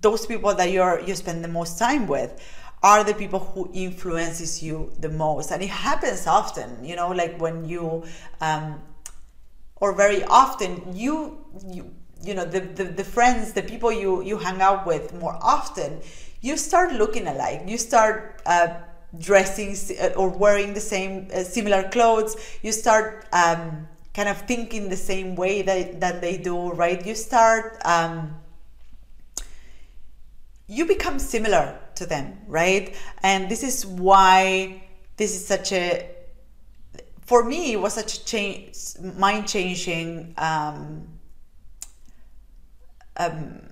those 0.00 0.26
people 0.26 0.54
that 0.54 0.70
you're 0.70 1.00
you 1.00 1.14
spend 1.14 1.44
the 1.44 1.48
most 1.48 1.78
time 1.78 2.06
with, 2.06 2.40
are 2.82 3.04
the 3.04 3.14
people 3.14 3.40
who 3.40 3.70
influences 3.74 4.62
you 4.62 4.92
the 4.98 5.08
most, 5.08 5.50
and 5.50 5.62
it 5.62 5.70
happens 5.70 6.26
often. 6.26 6.84
You 6.84 6.96
know, 6.96 7.10
like 7.10 7.40
when 7.40 7.64
you, 7.64 8.04
um, 8.40 8.80
or 9.76 9.92
very 9.94 10.24
often 10.24 10.82
you 10.94 11.44
you 11.66 11.94
you 12.22 12.34
know 12.34 12.44
the, 12.44 12.60
the 12.60 12.84
the 12.84 13.04
friends, 13.04 13.52
the 13.52 13.62
people 13.62 13.92
you 13.92 14.22
you 14.22 14.38
hang 14.38 14.60
out 14.60 14.86
with 14.86 15.14
more 15.14 15.38
often, 15.40 16.00
you 16.40 16.56
start 16.56 16.92
looking 16.92 17.26
alike. 17.26 17.62
You 17.66 17.78
start. 17.78 18.42
Uh, 18.46 18.68
dressing 19.16 19.74
uh, 20.00 20.08
or 20.16 20.28
wearing 20.28 20.74
the 20.74 20.80
same 20.80 21.28
uh, 21.32 21.42
similar 21.42 21.88
clothes 21.88 22.36
you 22.62 22.72
start 22.72 23.26
um, 23.32 23.88
kind 24.18 24.28
of 24.28 24.36
thinking 24.42 24.88
the 24.88 24.96
same 24.96 25.36
way 25.36 25.62
that, 25.62 26.00
that 26.00 26.20
they 26.20 26.36
do 26.36 26.72
right? 26.72 27.06
You 27.06 27.14
start 27.14 27.80
um, 27.84 28.34
you 30.66 30.86
become 30.86 31.20
similar 31.20 31.78
to 31.94 32.04
them 32.04 32.36
right? 32.48 32.96
And 33.22 33.48
this 33.48 33.62
is 33.62 33.86
why 33.86 34.82
this 35.16 35.34
is 35.34 35.46
such 35.46 35.72
a 35.72 36.10
for 37.26 37.44
me 37.44 37.72
it 37.72 37.80
was 37.80 37.94
such 37.94 38.18
a 38.18 38.24
change 38.24 38.76
mind 39.16 39.46
changing 39.46 40.34
um, 40.36 41.06
um, 43.16 43.67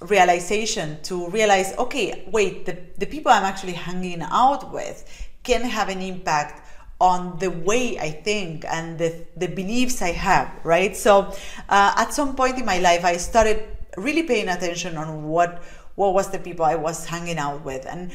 realization 0.00 0.98
to 1.02 1.28
realize 1.28 1.74
okay 1.76 2.24
wait 2.32 2.64
the, 2.64 2.78
the 2.98 3.06
people 3.06 3.30
i'm 3.30 3.44
actually 3.44 3.72
hanging 3.72 4.22
out 4.22 4.72
with 4.72 5.04
can 5.42 5.62
have 5.62 5.88
an 5.88 6.00
impact 6.00 6.66
on 7.00 7.38
the 7.38 7.50
way 7.50 7.98
i 7.98 8.10
think 8.10 8.64
and 8.68 8.98
the, 8.98 9.26
the 9.36 9.46
beliefs 9.46 10.02
i 10.02 10.10
have 10.10 10.50
right? 10.64 10.96
So 10.96 11.34
uh, 11.68 11.94
at 11.96 12.12
some 12.12 12.34
point 12.34 12.58
in 12.58 12.64
my 12.64 12.78
life 12.78 13.04
i 13.04 13.16
started 13.16 13.76
really 13.96 14.22
paying 14.22 14.48
attention 14.48 14.96
on 14.96 15.24
what 15.24 15.62
what 15.96 16.14
was 16.14 16.30
the 16.30 16.38
people 16.38 16.64
i 16.64 16.76
was 16.76 17.04
hanging 17.06 17.38
out 17.38 17.64
with 17.64 17.86
and 17.86 18.10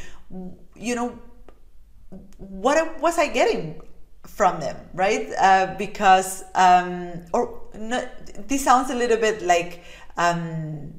you 0.76 0.96
know 0.96 1.20
what 2.38 3.00
was 3.02 3.18
i 3.20 3.28
getting 3.28 3.82
from 4.28 4.60
them 4.60 4.76
right? 4.94 5.30
Uh, 5.40 5.76
because 5.78 6.44
um, 6.56 7.26
or 7.34 7.62
no, 7.76 8.08
this 8.48 8.64
sounds 8.64 8.90
a 8.90 8.96
little 8.96 9.18
bit 9.18 9.42
like 9.42 9.84
um, 10.18 10.94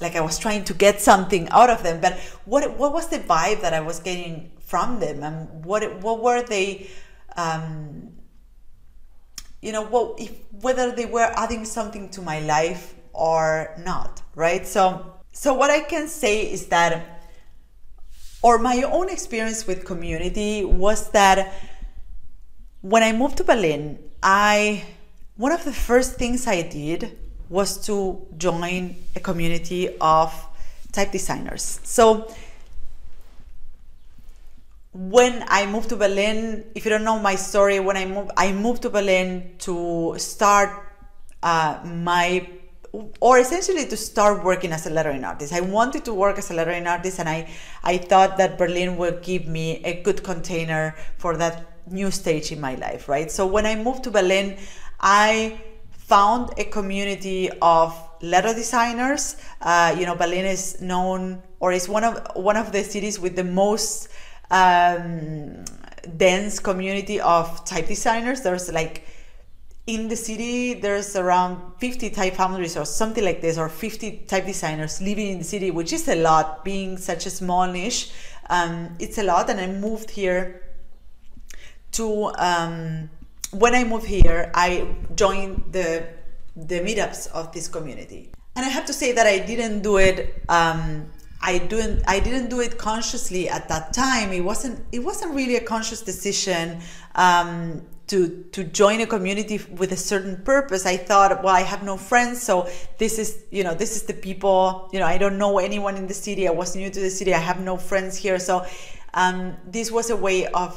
like 0.00 0.16
I 0.16 0.20
was 0.20 0.38
trying 0.38 0.64
to 0.64 0.74
get 0.74 1.00
something 1.00 1.48
out 1.50 1.70
of 1.70 1.82
them. 1.82 2.00
But 2.00 2.18
what 2.44 2.76
what 2.78 2.92
was 2.92 3.08
the 3.08 3.18
vibe 3.18 3.60
that 3.62 3.72
I 3.72 3.80
was 3.80 4.00
getting 4.00 4.52
from 4.60 5.00
them, 5.00 5.22
and 5.22 5.64
what 5.64 6.00
what 6.02 6.22
were 6.22 6.42
they? 6.42 6.88
Um, 7.36 8.12
you 9.62 9.72
know, 9.72 9.84
what 9.84 10.20
if 10.20 10.32
whether 10.60 10.92
they 10.92 11.06
were 11.06 11.30
adding 11.36 11.64
something 11.64 12.08
to 12.10 12.22
my 12.22 12.40
life 12.40 12.94
or 13.12 13.74
not, 13.84 14.22
right? 14.34 14.66
So 14.66 15.16
so 15.32 15.54
what 15.54 15.70
I 15.70 15.80
can 15.80 16.08
say 16.08 16.50
is 16.50 16.68
that, 16.68 17.22
or 18.42 18.58
my 18.58 18.82
own 18.82 19.10
experience 19.10 19.66
with 19.66 19.84
community 19.84 20.64
was 20.64 21.10
that 21.10 21.52
when 22.80 23.02
I 23.02 23.12
moved 23.12 23.36
to 23.38 23.44
Berlin, 23.44 23.98
I 24.22 24.84
one 25.36 25.52
of 25.52 25.64
the 25.64 25.72
first 25.72 26.14
things 26.14 26.46
I 26.46 26.62
did 26.62 27.18
was 27.48 27.84
to 27.86 28.26
join 28.36 28.96
a 29.14 29.20
community 29.20 29.96
of 30.00 30.32
type 30.92 31.12
designers. 31.12 31.80
So 31.84 32.32
when 34.92 35.44
I 35.48 35.66
moved 35.66 35.90
to 35.90 35.96
Berlin, 35.96 36.64
if 36.74 36.84
you 36.84 36.90
don't 36.90 37.04
know 37.04 37.18
my 37.18 37.34
story, 37.34 37.80
when 37.80 37.96
I 37.96 38.06
moved, 38.06 38.30
I 38.36 38.52
moved 38.52 38.82
to 38.82 38.90
Berlin 38.90 39.52
to 39.60 40.14
start 40.16 40.70
uh, 41.42 41.78
my, 41.84 42.48
or 43.20 43.38
essentially 43.38 43.84
to 43.86 43.96
start 43.96 44.42
working 44.42 44.72
as 44.72 44.86
a 44.86 44.90
lettering 44.90 45.22
artist. 45.22 45.52
I 45.52 45.60
wanted 45.60 46.04
to 46.06 46.14
work 46.14 46.38
as 46.38 46.50
a 46.50 46.54
lettering 46.54 46.86
artist, 46.86 47.20
and 47.20 47.28
I, 47.28 47.48
I 47.84 47.98
thought 47.98 48.38
that 48.38 48.56
Berlin 48.56 48.96
would 48.96 49.22
give 49.22 49.46
me 49.46 49.84
a 49.84 50.02
good 50.02 50.24
container 50.24 50.96
for 51.18 51.36
that 51.36 51.66
new 51.88 52.10
stage 52.10 52.50
in 52.50 52.60
my 52.60 52.74
life, 52.76 53.08
right? 53.08 53.30
So 53.30 53.46
when 53.46 53.66
I 53.66 53.76
moved 53.76 54.02
to 54.04 54.10
Berlin, 54.10 54.56
I 54.98 55.60
found 56.06 56.50
a 56.56 56.64
community 56.64 57.50
of 57.60 57.92
letter 58.22 58.54
designers. 58.54 59.36
Uh, 59.60 59.94
you 59.98 60.06
know, 60.06 60.14
Berlin 60.14 60.44
is 60.44 60.80
known 60.80 61.42
or 61.58 61.72
is 61.72 61.88
one 61.88 62.04
of 62.04 62.14
one 62.34 62.56
of 62.56 62.70
the 62.72 62.84
cities 62.84 63.18
with 63.18 63.34
the 63.34 63.44
most 63.44 64.08
um, 64.50 65.64
dense 66.16 66.60
community 66.60 67.20
of 67.20 67.64
type 67.64 67.88
designers. 67.88 68.42
There's 68.42 68.72
like 68.72 69.04
in 69.86 70.08
the 70.08 70.16
city 70.16 70.74
there's 70.74 71.14
around 71.14 71.60
50 71.78 72.10
type 72.10 72.34
foundries 72.34 72.76
or 72.76 72.84
something 72.84 73.24
like 73.24 73.40
this 73.40 73.56
or 73.56 73.68
50 73.68 74.24
type 74.26 74.44
designers 74.44 75.00
living 75.00 75.28
in 75.28 75.38
the 75.38 75.44
city 75.44 75.70
which 75.70 75.92
is 75.92 76.08
a 76.08 76.16
lot 76.16 76.64
being 76.64 76.98
such 76.98 77.24
a 77.24 77.30
small 77.30 77.70
niche 77.70 78.10
um, 78.50 78.96
it's 78.98 79.16
a 79.18 79.22
lot 79.22 79.48
and 79.48 79.60
i 79.60 79.66
moved 79.68 80.10
here 80.10 80.60
to 81.92 82.32
um, 82.38 83.08
when 83.52 83.74
I 83.74 83.84
moved 83.84 84.06
here, 84.06 84.50
I 84.54 84.94
joined 85.14 85.64
the 85.72 86.06
the 86.56 86.80
meetups 86.80 87.28
of 87.32 87.52
this 87.52 87.68
community, 87.68 88.30
and 88.54 88.64
I 88.64 88.68
have 88.68 88.86
to 88.86 88.92
say 88.92 89.12
that 89.12 89.26
I 89.26 89.38
didn't 89.38 89.82
do 89.82 89.98
it. 89.98 90.42
Um, 90.48 91.10
I 91.40 91.58
didn't. 91.58 92.02
I 92.06 92.20
didn't 92.20 92.48
do 92.48 92.60
it 92.60 92.78
consciously 92.78 93.48
at 93.48 93.68
that 93.68 93.92
time. 93.92 94.32
It 94.32 94.40
wasn't. 94.40 94.84
It 94.92 95.00
wasn't 95.00 95.34
really 95.34 95.56
a 95.56 95.64
conscious 95.64 96.02
decision. 96.02 96.80
Um, 97.14 97.82
to 98.06 98.44
to 98.52 98.62
join 98.62 99.00
a 99.00 99.06
community 99.06 99.60
with 99.76 99.90
a 99.90 99.96
certain 99.96 100.40
purpose 100.44 100.86
i 100.86 100.96
thought 100.96 101.42
well 101.42 101.54
i 101.54 101.62
have 101.62 101.82
no 101.82 101.96
friends 101.96 102.40
so 102.40 102.68
this 102.98 103.18
is 103.18 103.42
you 103.50 103.64
know 103.64 103.74
this 103.74 103.96
is 103.96 104.04
the 104.04 104.14
people 104.14 104.88
you 104.92 105.00
know 105.00 105.06
i 105.06 105.18
don't 105.18 105.36
know 105.36 105.58
anyone 105.58 105.96
in 105.96 106.06
the 106.06 106.14
city 106.14 106.46
i 106.46 106.50
was 106.52 106.76
new 106.76 106.88
to 106.88 107.00
the 107.00 107.10
city 107.10 107.34
i 107.34 107.38
have 107.38 107.60
no 107.60 107.76
friends 107.76 108.16
here 108.16 108.38
so 108.38 108.64
um, 109.14 109.56
this 109.66 109.90
was 109.90 110.10
a 110.10 110.16
way 110.16 110.46
of 110.46 110.72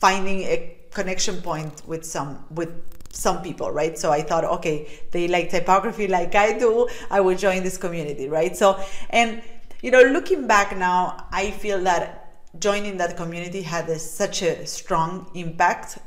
finding 0.00 0.40
a 0.40 0.79
connection 0.92 1.40
point 1.42 1.82
with 1.86 2.04
some 2.04 2.44
with 2.50 2.70
some 3.12 3.42
people 3.42 3.70
right? 3.70 3.98
So 3.98 4.10
i 4.12 4.22
thought 4.22 4.44
okay 4.44 4.86
they 5.10 5.28
like 5.28 5.50
typography 5.50 6.06
like 6.06 6.34
i 6.34 6.58
do 6.58 6.88
i 7.10 7.20
will 7.20 7.36
join 7.36 7.62
this 7.62 7.76
community 7.76 8.28
right? 8.28 8.56
So 8.56 8.80
and 9.10 9.42
you 9.82 9.90
know 9.90 10.02
looking 10.02 10.46
back 10.46 10.76
now 10.76 11.26
i 11.32 11.50
feel 11.50 11.80
that 11.84 12.20
joining 12.58 12.98
that 12.98 13.16
community 13.16 13.62
had 13.62 13.88
a, 13.88 13.98
such 13.98 14.42
a 14.42 14.66
strong 14.66 15.30
impact 15.34 15.98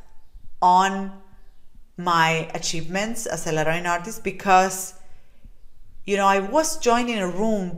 on 0.62 1.12
my 1.98 2.50
achievements 2.54 3.26
as 3.26 3.48
a 3.48 3.52
lettering 3.52 3.86
artist 3.86 4.24
because 4.24 4.93
you 6.06 6.17
know 6.17 6.26
i 6.26 6.39
was 6.39 6.78
joining 6.80 7.17
a 7.19 7.28
room 7.28 7.76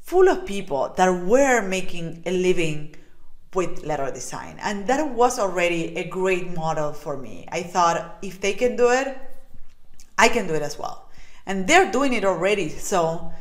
full 0.00 0.28
of 0.28 0.46
people 0.46 0.92
that 0.96 1.08
were 1.08 1.60
making 1.60 2.22
a 2.26 2.30
living 2.30 2.94
with 3.54 3.82
letter 3.84 4.10
design. 4.10 4.58
And 4.62 4.86
that 4.86 5.10
was 5.10 5.38
already 5.38 5.96
a 5.96 6.08
great 6.08 6.54
model 6.54 6.92
for 6.92 7.16
me. 7.16 7.46
I 7.50 7.62
thought 7.62 8.18
if 8.22 8.40
they 8.40 8.52
can 8.52 8.76
do 8.76 8.90
it 8.90 9.18
i 10.20 10.28
can 10.28 10.46
do 10.46 10.54
it 10.54 10.62
as 10.62 10.78
well. 10.78 11.08
And 11.46 11.66
they're 11.66 11.90
doing 11.90 12.12
it 12.12 12.24
already 12.24 12.68
so 12.68 13.32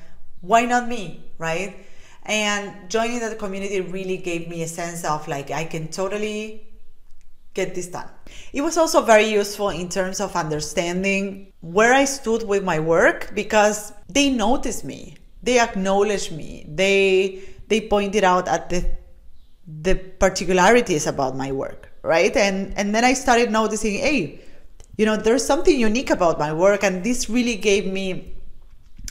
why 0.41 0.65
not 0.65 0.87
me 0.87 1.25
right? 1.37 1.85
And 2.23 2.89
joining 2.89 3.19
that 3.19 3.37
community 3.39 3.81
really 3.81 4.17
gave 4.17 4.47
me 4.47 4.63
a 4.63 4.67
sense 4.67 5.03
of 5.03 5.27
like 5.27 5.51
i 5.51 5.63
can 5.65 5.89
totally 5.89 6.65
get 7.53 7.75
this 7.75 7.87
done. 7.87 8.09
It 8.53 8.61
was 8.61 8.77
also 8.77 9.01
very 9.01 9.25
useful 9.25 9.69
in 9.69 9.89
terms 9.89 10.19
of 10.19 10.35
understanding 10.35 11.51
where 11.61 11.93
I 11.93 12.05
stood 12.05 12.47
with 12.47 12.63
my 12.63 12.79
work 12.79 13.31
because 13.33 13.91
they 14.07 14.29
noticed 14.29 14.85
me, 14.85 15.17
they 15.43 15.59
acknowledged 15.59 16.31
me, 16.31 16.65
they 16.67 17.41
they 17.67 17.81
pointed 17.81 18.23
out 18.23 18.47
at 18.47 18.69
the 18.69 18.85
the 19.81 19.95
particularities 19.95 21.05
about 21.07 21.35
my 21.35 21.51
work, 21.51 21.91
right? 22.01 22.35
And 22.35 22.73
and 22.77 22.93
then 22.93 23.05
I 23.05 23.13
started 23.13 23.51
noticing, 23.51 23.95
hey, 23.95 24.41
you 24.97 25.05
know, 25.05 25.15
there's 25.15 25.45
something 25.45 25.79
unique 25.79 26.09
about 26.09 26.39
my 26.39 26.51
work, 26.51 26.83
and 26.83 27.03
this 27.03 27.29
really 27.29 27.55
gave 27.55 27.85
me 27.85 28.35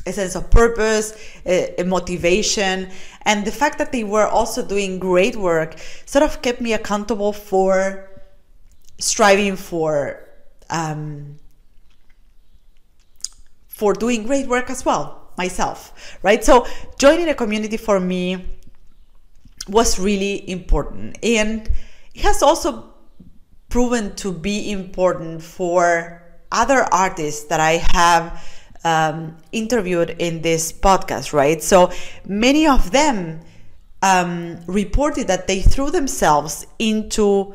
a 0.07 0.12
sense 0.12 0.35
of 0.35 0.51
purpose, 0.51 1.12
a, 1.47 1.75
a, 1.81 1.85
motivation, 1.85 2.88
and 3.23 3.44
the 3.44 3.53
fact 3.53 3.79
that 3.79 3.92
they 3.92 4.05
were 4.05 4.27
also 4.27 4.64
doing 4.64 4.99
great 4.99 5.37
work 5.37 5.77
sort 6.07 6.23
of 6.23 6.40
kept 6.42 6.61
me 6.61 6.73
accountable 6.73 7.33
for 7.33 8.09
striving 8.99 9.57
for 9.57 10.25
um, 10.71 11.37
for 13.68 13.92
doing 13.92 14.27
great 14.27 14.49
work 14.49 14.71
as 14.71 14.85
well 14.85 15.31
myself 15.38 16.18
right 16.23 16.42
so 16.42 16.66
joining 16.99 17.29
a 17.29 17.35
community 17.35 17.77
for 17.77 18.01
me 18.01 18.58
was 19.68 19.98
really 19.98 20.48
important. 20.50 21.18
And 21.22 21.68
it 22.14 22.22
has 22.22 22.42
also 22.42 22.92
proven 23.68 24.14
to 24.16 24.33
be 24.33 24.70
important 24.70 25.42
for 25.42 26.22
other 26.50 26.83
artists 26.90 27.44
that 27.44 27.61
i 27.61 27.72
have 27.92 28.42
um, 28.85 29.37
interviewed 29.52 30.11
in 30.18 30.40
this 30.40 30.72
podcast 30.72 31.33
right? 31.33 31.62
So 31.62 31.90
many 32.24 32.66
of 32.66 32.90
them 32.90 33.40
um, 34.02 34.59
reported 34.66 35.26
that 35.26 35.46
they 35.46 35.61
threw 35.61 35.90
themselves 35.90 36.66
into 36.78 37.54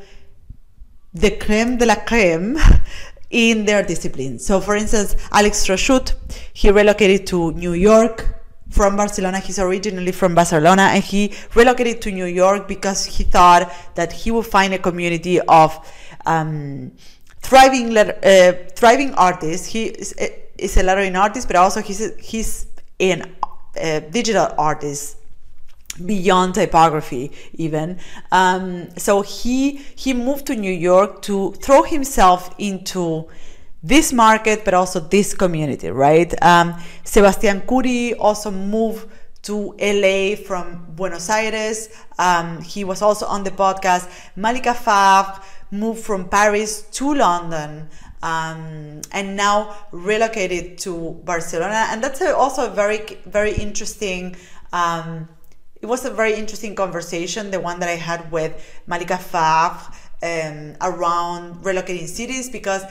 the 1.13 1.31
creme 1.31 1.77
de 1.77 1.85
la 1.85 1.95
creme 1.95 2.57
in 3.29 3.65
their 3.65 3.83
discipline. 3.83 4.37
So, 4.39 4.59
for 4.59 4.75
instance, 4.75 5.15
Alex 5.31 5.65
Trochut, 5.65 6.13
he 6.53 6.69
relocated 6.69 7.25
to 7.27 7.51
New 7.53 7.73
York 7.73 8.42
from 8.73 8.95
Barcelona. 8.97 9.39
He's 9.39 9.59
originally 9.59 10.11
from 10.11 10.33
Barcelona 10.33 10.83
and 10.93 11.03
he 11.03 11.31
relocated 11.53 12.01
to 12.01 12.11
New 12.11 12.25
York 12.25 12.67
because 12.67 13.05
he 13.05 13.23
thought 13.23 13.71
that 13.95 14.11
he 14.11 14.31
would 14.31 14.47
find 14.47 14.73
a 14.73 14.79
community 14.79 15.39
of 15.41 15.69
um, 16.25 16.91
thriving 17.41 17.95
uh, 17.95 18.53
thriving 18.75 19.13
artists. 19.13 19.67
He 19.67 19.85
is 19.85 20.15
a, 20.19 20.27
is 20.57 20.75
a 20.77 20.83
lettering 20.83 21.15
artist, 21.15 21.47
but 21.47 21.55
also 21.55 21.81
he's, 21.81 22.01
a, 22.01 22.09
he's 22.19 22.65
an 22.99 23.35
uh, 23.79 23.99
digital 23.99 24.47
artist 24.57 25.17
beyond 26.07 26.55
typography 26.55 27.31
even 27.53 27.99
um, 28.31 28.89
so 28.97 29.21
he 29.21 29.77
he 29.95 30.11
moved 30.11 30.47
to 30.47 30.55
new 30.55 30.71
york 30.71 31.21
to 31.21 31.51
throw 31.61 31.83
himself 31.83 32.49
into 32.57 33.27
this 33.83 34.13
market 34.13 34.63
but 34.65 34.73
also 34.73 34.99
this 34.99 35.33
community 35.33 35.89
right 35.89 36.33
um, 36.41 36.73
sebastian 37.03 37.61
curi 37.61 38.15
also 38.17 38.49
moved 38.49 39.07
to 39.43 39.75
LA 39.77 40.37
from 40.37 40.85
Buenos 40.95 41.29
Aires. 41.29 41.89
Um, 42.17 42.61
he 42.61 42.85
was 42.85 43.01
also 43.01 43.25
on 43.25 43.43
the 43.43 43.51
podcast. 43.51 44.09
Malika 44.37 44.73
Favre 44.73 45.43
moved 45.69 46.01
from 46.01 46.29
Paris 46.29 46.83
to 46.91 47.13
London 47.13 47.89
um, 48.21 49.01
and 49.11 49.35
now 49.35 49.75
relocated 49.91 50.77
to 50.77 51.21
Barcelona. 51.25 51.87
And 51.89 52.01
that's 52.01 52.21
a, 52.21 52.33
also 52.33 52.71
a 52.71 52.73
very, 52.73 53.01
very 53.25 53.51
interesting 53.53 54.37
um, 54.71 55.27
it 55.81 55.85
was 55.85 56.05
a 56.05 56.09
very 56.09 56.33
interesting 56.35 56.75
conversation, 56.75 57.51
the 57.51 57.59
one 57.59 57.81
that 57.81 57.89
I 57.89 57.97
had 57.97 58.31
with 58.31 58.81
Malika 58.87 59.17
Favre 59.17 59.77
um, 60.23 60.77
around 60.79 61.61
relocating 61.61 62.07
cities 62.07 62.49
because 62.49 62.83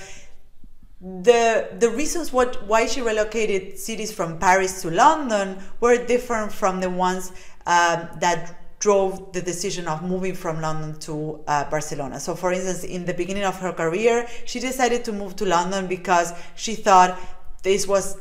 the 1.02 1.68
the 1.80 1.90
reasons 1.90 2.32
what 2.32 2.64
why 2.68 2.86
she 2.86 3.02
relocated 3.02 3.76
cities 3.76 4.12
from 4.12 4.38
Paris 4.38 4.82
to 4.82 4.90
London 4.90 5.58
were 5.80 5.96
different 6.06 6.52
from 6.52 6.80
the 6.80 6.88
ones 6.88 7.32
um, 7.66 8.08
that 8.20 8.56
drove 8.78 9.32
the 9.32 9.42
decision 9.42 9.88
of 9.88 10.02
moving 10.02 10.34
from 10.34 10.60
London 10.60 10.98
to 11.00 11.40
uh, 11.46 11.64
Barcelona. 11.70 12.18
So, 12.18 12.34
for 12.34 12.52
instance, 12.52 12.82
in 12.82 13.04
the 13.04 13.14
beginning 13.14 13.44
of 13.44 13.58
her 13.60 13.72
career, 13.72 14.26
she 14.44 14.58
decided 14.58 15.04
to 15.04 15.12
move 15.12 15.36
to 15.36 15.44
London 15.44 15.86
because 15.86 16.32
she 16.56 16.74
thought 16.74 17.18
this 17.62 17.86
was 17.86 18.16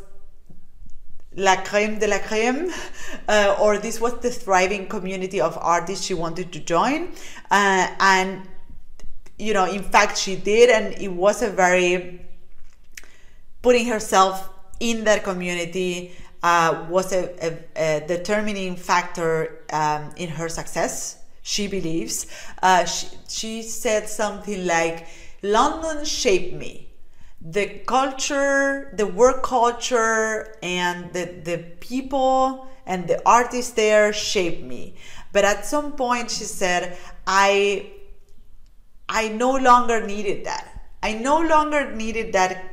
la 1.35 1.55
creme 1.63 1.97
de 1.97 2.07
la 2.07 2.19
creme, 2.19 2.71
uh, 3.27 3.57
or 3.59 3.79
this 3.79 3.99
was 3.99 4.19
the 4.19 4.29
thriving 4.29 4.87
community 4.87 5.41
of 5.41 5.57
artists 5.59 6.05
she 6.05 6.13
wanted 6.13 6.51
to 6.51 6.59
join. 6.59 7.11
Uh, 7.49 7.87
and, 7.99 8.47
you 9.39 9.53
know, 9.53 9.65
in 9.65 9.81
fact, 9.81 10.15
she 10.15 10.35
did, 10.35 10.69
and 10.69 10.93
it 11.01 11.09
was 11.09 11.41
a 11.41 11.49
very 11.49 12.21
putting 13.61 13.87
herself 13.87 14.49
in 14.79 15.03
that 15.03 15.23
community 15.23 16.15
uh, 16.43 16.85
was 16.89 17.13
a, 17.13 17.35
a, 17.45 17.57
a, 17.75 18.07
determining 18.07 18.75
factor 18.75 19.63
um, 19.71 20.11
in 20.17 20.29
her 20.29 20.49
success. 20.49 21.19
She 21.43 21.67
believes. 21.67 22.25
Uh, 22.61 22.85
she, 22.85 23.07
she 23.27 23.61
said 23.61 24.07
something 24.07 24.65
like, 24.65 25.07
London 25.43 26.05
shaped 26.05 26.55
me 26.55 26.91
the 27.41 27.81
culture, 27.87 28.93
the 28.95 29.07
work 29.07 29.41
culture, 29.41 30.55
and 30.61 31.11
the, 31.11 31.25
the 31.43 31.57
people 31.79 32.67
and 32.85 33.07
the 33.07 33.21
artists 33.25 33.71
there 33.71 34.13
shaped 34.13 34.63
me. 34.63 34.95
But 35.31 35.45
at 35.45 35.65
some 35.65 35.93
point, 35.93 36.29
she 36.29 36.43
said, 36.43 36.97
I, 37.25 37.91
I 39.09 39.29
no 39.29 39.55
longer 39.55 40.05
needed 40.05 40.45
that. 40.45 40.67
I 41.01 41.13
no 41.13 41.41
longer 41.41 41.95
needed 41.95 42.33
that, 42.33 42.70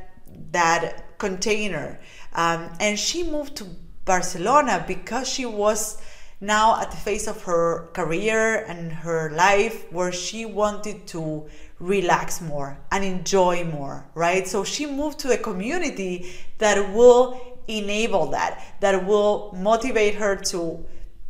that 0.51 1.17
container. 1.17 1.99
Um, 2.33 2.69
and 2.79 2.97
she 2.97 3.23
moved 3.23 3.55
to 3.57 3.65
Barcelona 4.05 4.83
because 4.87 5.27
she 5.27 5.45
was 5.45 6.01
now 6.41 6.79
at 6.79 6.89
the 6.91 6.97
phase 6.97 7.27
of 7.27 7.43
her 7.43 7.89
career 7.93 8.63
and 8.65 8.91
her 8.91 9.29
life 9.31 9.91
where 9.91 10.11
she 10.11 10.45
wanted 10.45 11.05
to 11.07 11.47
relax 11.79 12.41
more 12.41 12.77
and 12.91 13.03
enjoy 13.03 13.63
more, 13.65 14.09
right? 14.15 14.47
So 14.47 14.63
she 14.63 14.85
moved 14.85 15.19
to 15.19 15.33
a 15.33 15.37
community 15.37 16.31
that 16.57 16.93
will 16.93 17.59
enable 17.67 18.27
that, 18.27 18.63
that 18.79 19.05
will 19.05 19.53
motivate 19.57 20.15
her 20.15 20.35
to, 20.35 20.83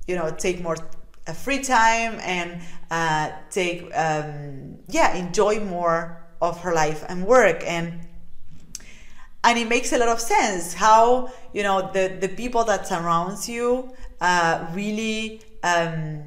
you 0.08 0.16
know, 0.16 0.32
take 0.32 0.62
more 0.62 0.78
uh, 1.28 1.34
free 1.34 1.60
time 1.60 2.20
and 2.22 2.62
uh, 2.92 3.32
take, 3.50 3.92
um, 3.96 4.78
yeah, 4.88 5.16
enjoy 5.16 5.60
more 5.60 6.26
of 6.42 6.62
her 6.62 6.74
life 6.74 7.04
and 7.10 7.26
work. 7.26 7.64
And 7.66 8.08
and 9.44 9.58
it 9.58 9.68
makes 9.68 9.94
a 9.94 9.98
lot 9.98 10.10
of 10.10 10.20
sense 10.20 10.74
how 10.74 11.32
you 11.54 11.64
know 11.64 11.92
the 11.94 12.18
the 12.20 12.30
people 12.30 12.64
that 12.66 12.88
surrounds 12.88 13.48
you 13.48 13.92
uh, 14.22 14.66
really 14.74 15.42
um, 15.64 16.24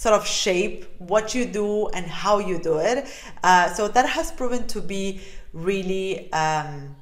sort 0.00 0.14
of 0.14 0.26
shape 0.26 0.86
what 0.96 1.34
you 1.34 1.44
do 1.44 1.88
and 1.88 2.06
how 2.06 2.38
you 2.38 2.58
do 2.58 2.78
it. 2.78 3.06
Uh, 3.42 3.68
so 3.74 3.86
that 3.86 4.08
has 4.08 4.32
proven 4.32 4.66
to 4.66 4.80
be 4.80 5.20
really, 5.52 6.32
um, 6.32 6.96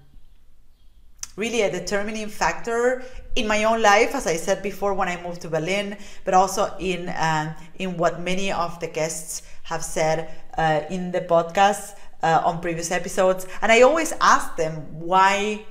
really 1.36 1.62
a 1.62 1.70
determining 1.70 2.28
factor 2.28 3.04
in 3.36 3.46
my 3.46 3.62
own 3.62 3.80
life, 3.80 4.16
as 4.16 4.26
I 4.26 4.34
said 4.34 4.64
before 4.64 4.94
when 4.94 5.06
I 5.06 5.22
moved 5.22 5.42
to 5.42 5.48
Berlin, 5.48 5.96
but 6.24 6.34
also 6.34 6.74
in 6.80 7.08
um, 7.16 7.54
in 7.78 7.96
what 7.96 8.20
many 8.20 8.50
of 8.50 8.80
the 8.80 8.88
guests 8.88 9.42
have 9.62 9.84
said 9.84 10.28
uh, 10.56 10.80
in 10.90 11.12
the 11.12 11.20
podcast 11.20 11.94
uh, 12.22 12.42
on 12.44 12.60
previous 12.60 12.90
episodes, 12.90 13.46
and 13.62 13.70
I 13.72 13.82
always 13.82 14.12
ask 14.20 14.56
them 14.56 15.00
why. 15.00 15.64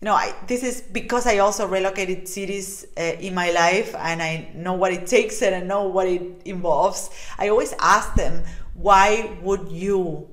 You 0.00 0.04
know, 0.04 0.14
I, 0.14 0.32
this 0.46 0.62
is 0.62 0.80
because 0.80 1.26
I 1.26 1.38
also 1.38 1.66
relocated 1.66 2.28
cities 2.28 2.86
uh, 2.96 3.00
in 3.18 3.34
my 3.34 3.50
life, 3.50 3.96
and 3.98 4.22
I 4.22 4.48
know 4.54 4.74
what 4.74 4.92
it 4.92 5.08
takes 5.08 5.42
and 5.42 5.56
I 5.56 5.60
know 5.60 5.88
what 5.88 6.06
it 6.06 6.22
involves. 6.44 7.10
I 7.36 7.48
always 7.48 7.74
ask 7.80 8.14
them, 8.14 8.44
why 8.74 9.36
would 9.42 9.72
you? 9.72 10.28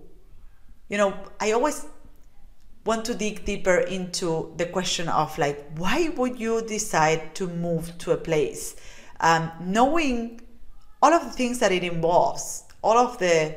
You 0.88 1.00
know, 1.00 1.18
I 1.40 1.54
always 1.54 1.88
want 2.86 3.06
to 3.06 3.16
dig 3.16 3.44
deeper 3.44 3.78
into 3.78 4.54
the 4.58 4.68
question 4.68 5.10
of 5.10 5.36
like, 5.40 5.66
why 5.78 6.10
would 6.10 6.40
you 6.40 6.62
decide 6.62 7.34
to 7.34 7.48
move 7.48 7.98
to 7.98 8.12
a 8.12 8.18
place, 8.18 8.76
um, 9.20 9.52
knowing 9.60 10.40
all 11.02 11.12
of 11.12 11.24
the 11.24 11.32
things 11.32 11.58
that 11.60 11.72
it 11.72 11.84
involves, 11.84 12.64
all 12.84 12.98
of 12.98 13.18
the 13.18 13.56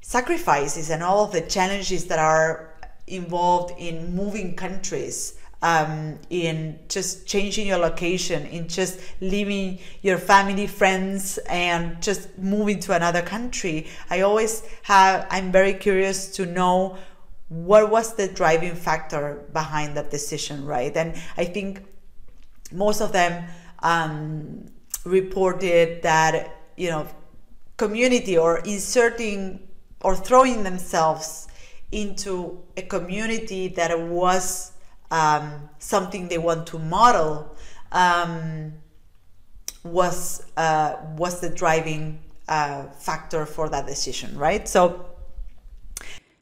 sacrifices 0.00 0.90
and 0.90 1.02
all 1.02 1.24
of 1.24 1.32
the 1.32 1.42
challenges 1.42 2.06
that 2.06 2.18
are 2.18 2.74
involved 3.06 3.74
in 3.78 4.14
moving 4.14 4.54
countries 4.54 5.38
um, 5.62 6.18
in 6.30 6.78
just 6.88 7.26
changing 7.26 7.66
your 7.66 7.78
location, 7.78 8.46
in 8.46 8.68
just 8.68 9.00
leaving 9.20 9.78
your 10.02 10.18
family, 10.18 10.66
friends, 10.66 11.38
and 11.48 12.00
just 12.00 12.38
moving 12.38 12.78
to 12.80 12.94
another 12.94 13.22
country. 13.22 13.88
I 14.08 14.20
always 14.20 14.62
have, 14.82 15.26
I'm 15.30 15.50
very 15.50 15.74
curious 15.74 16.30
to 16.36 16.46
know 16.46 16.96
what 17.48 17.90
was 17.90 18.14
the 18.14 18.28
driving 18.28 18.74
factor 18.74 19.44
behind 19.52 19.96
that 19.96 20.10
decision, 20.10 20.64
right? 20.64 20.94
And 20.96 21.16
I 21.36 21.44
think 21.44 21.82
most 22.70 23.00
of 23.00 23.12
them 23.12 23.48
um, 23.80 24.66
reported 25.04 26.02
that, 26.02 26.54
you 26.76 26.90
know, 26.90 27.08
community 27.76 28.36
or 28.36 28.58
inserting 28.58 29.67
or 30.00 30.14
throwing 30.14 30.62
themselves 30.62 31.48
into 31.90 32.62
a 32.76 32.82
community 32.82 33.68
that 33.68 33.98
was 33.98 34.72
um, 35.10 35.68
something 35.78 36.28
they 36.28 36.38
want 36.38 36.66
to 36.66 36.78
model 36.78 37.56
um, 37.92 38.72
was 39.84 40.44
uh, 40.56 40.96
was 41.16 41.40
the 41.40 41.48
driving 41.48 42.18
uh, 42.48 42.84
factor 42.90 43.46
for 43.46 43.68
that 43.68 43.86
decision, 43.86 44.36
right? 44.38 44.68
So. 44.68 45.06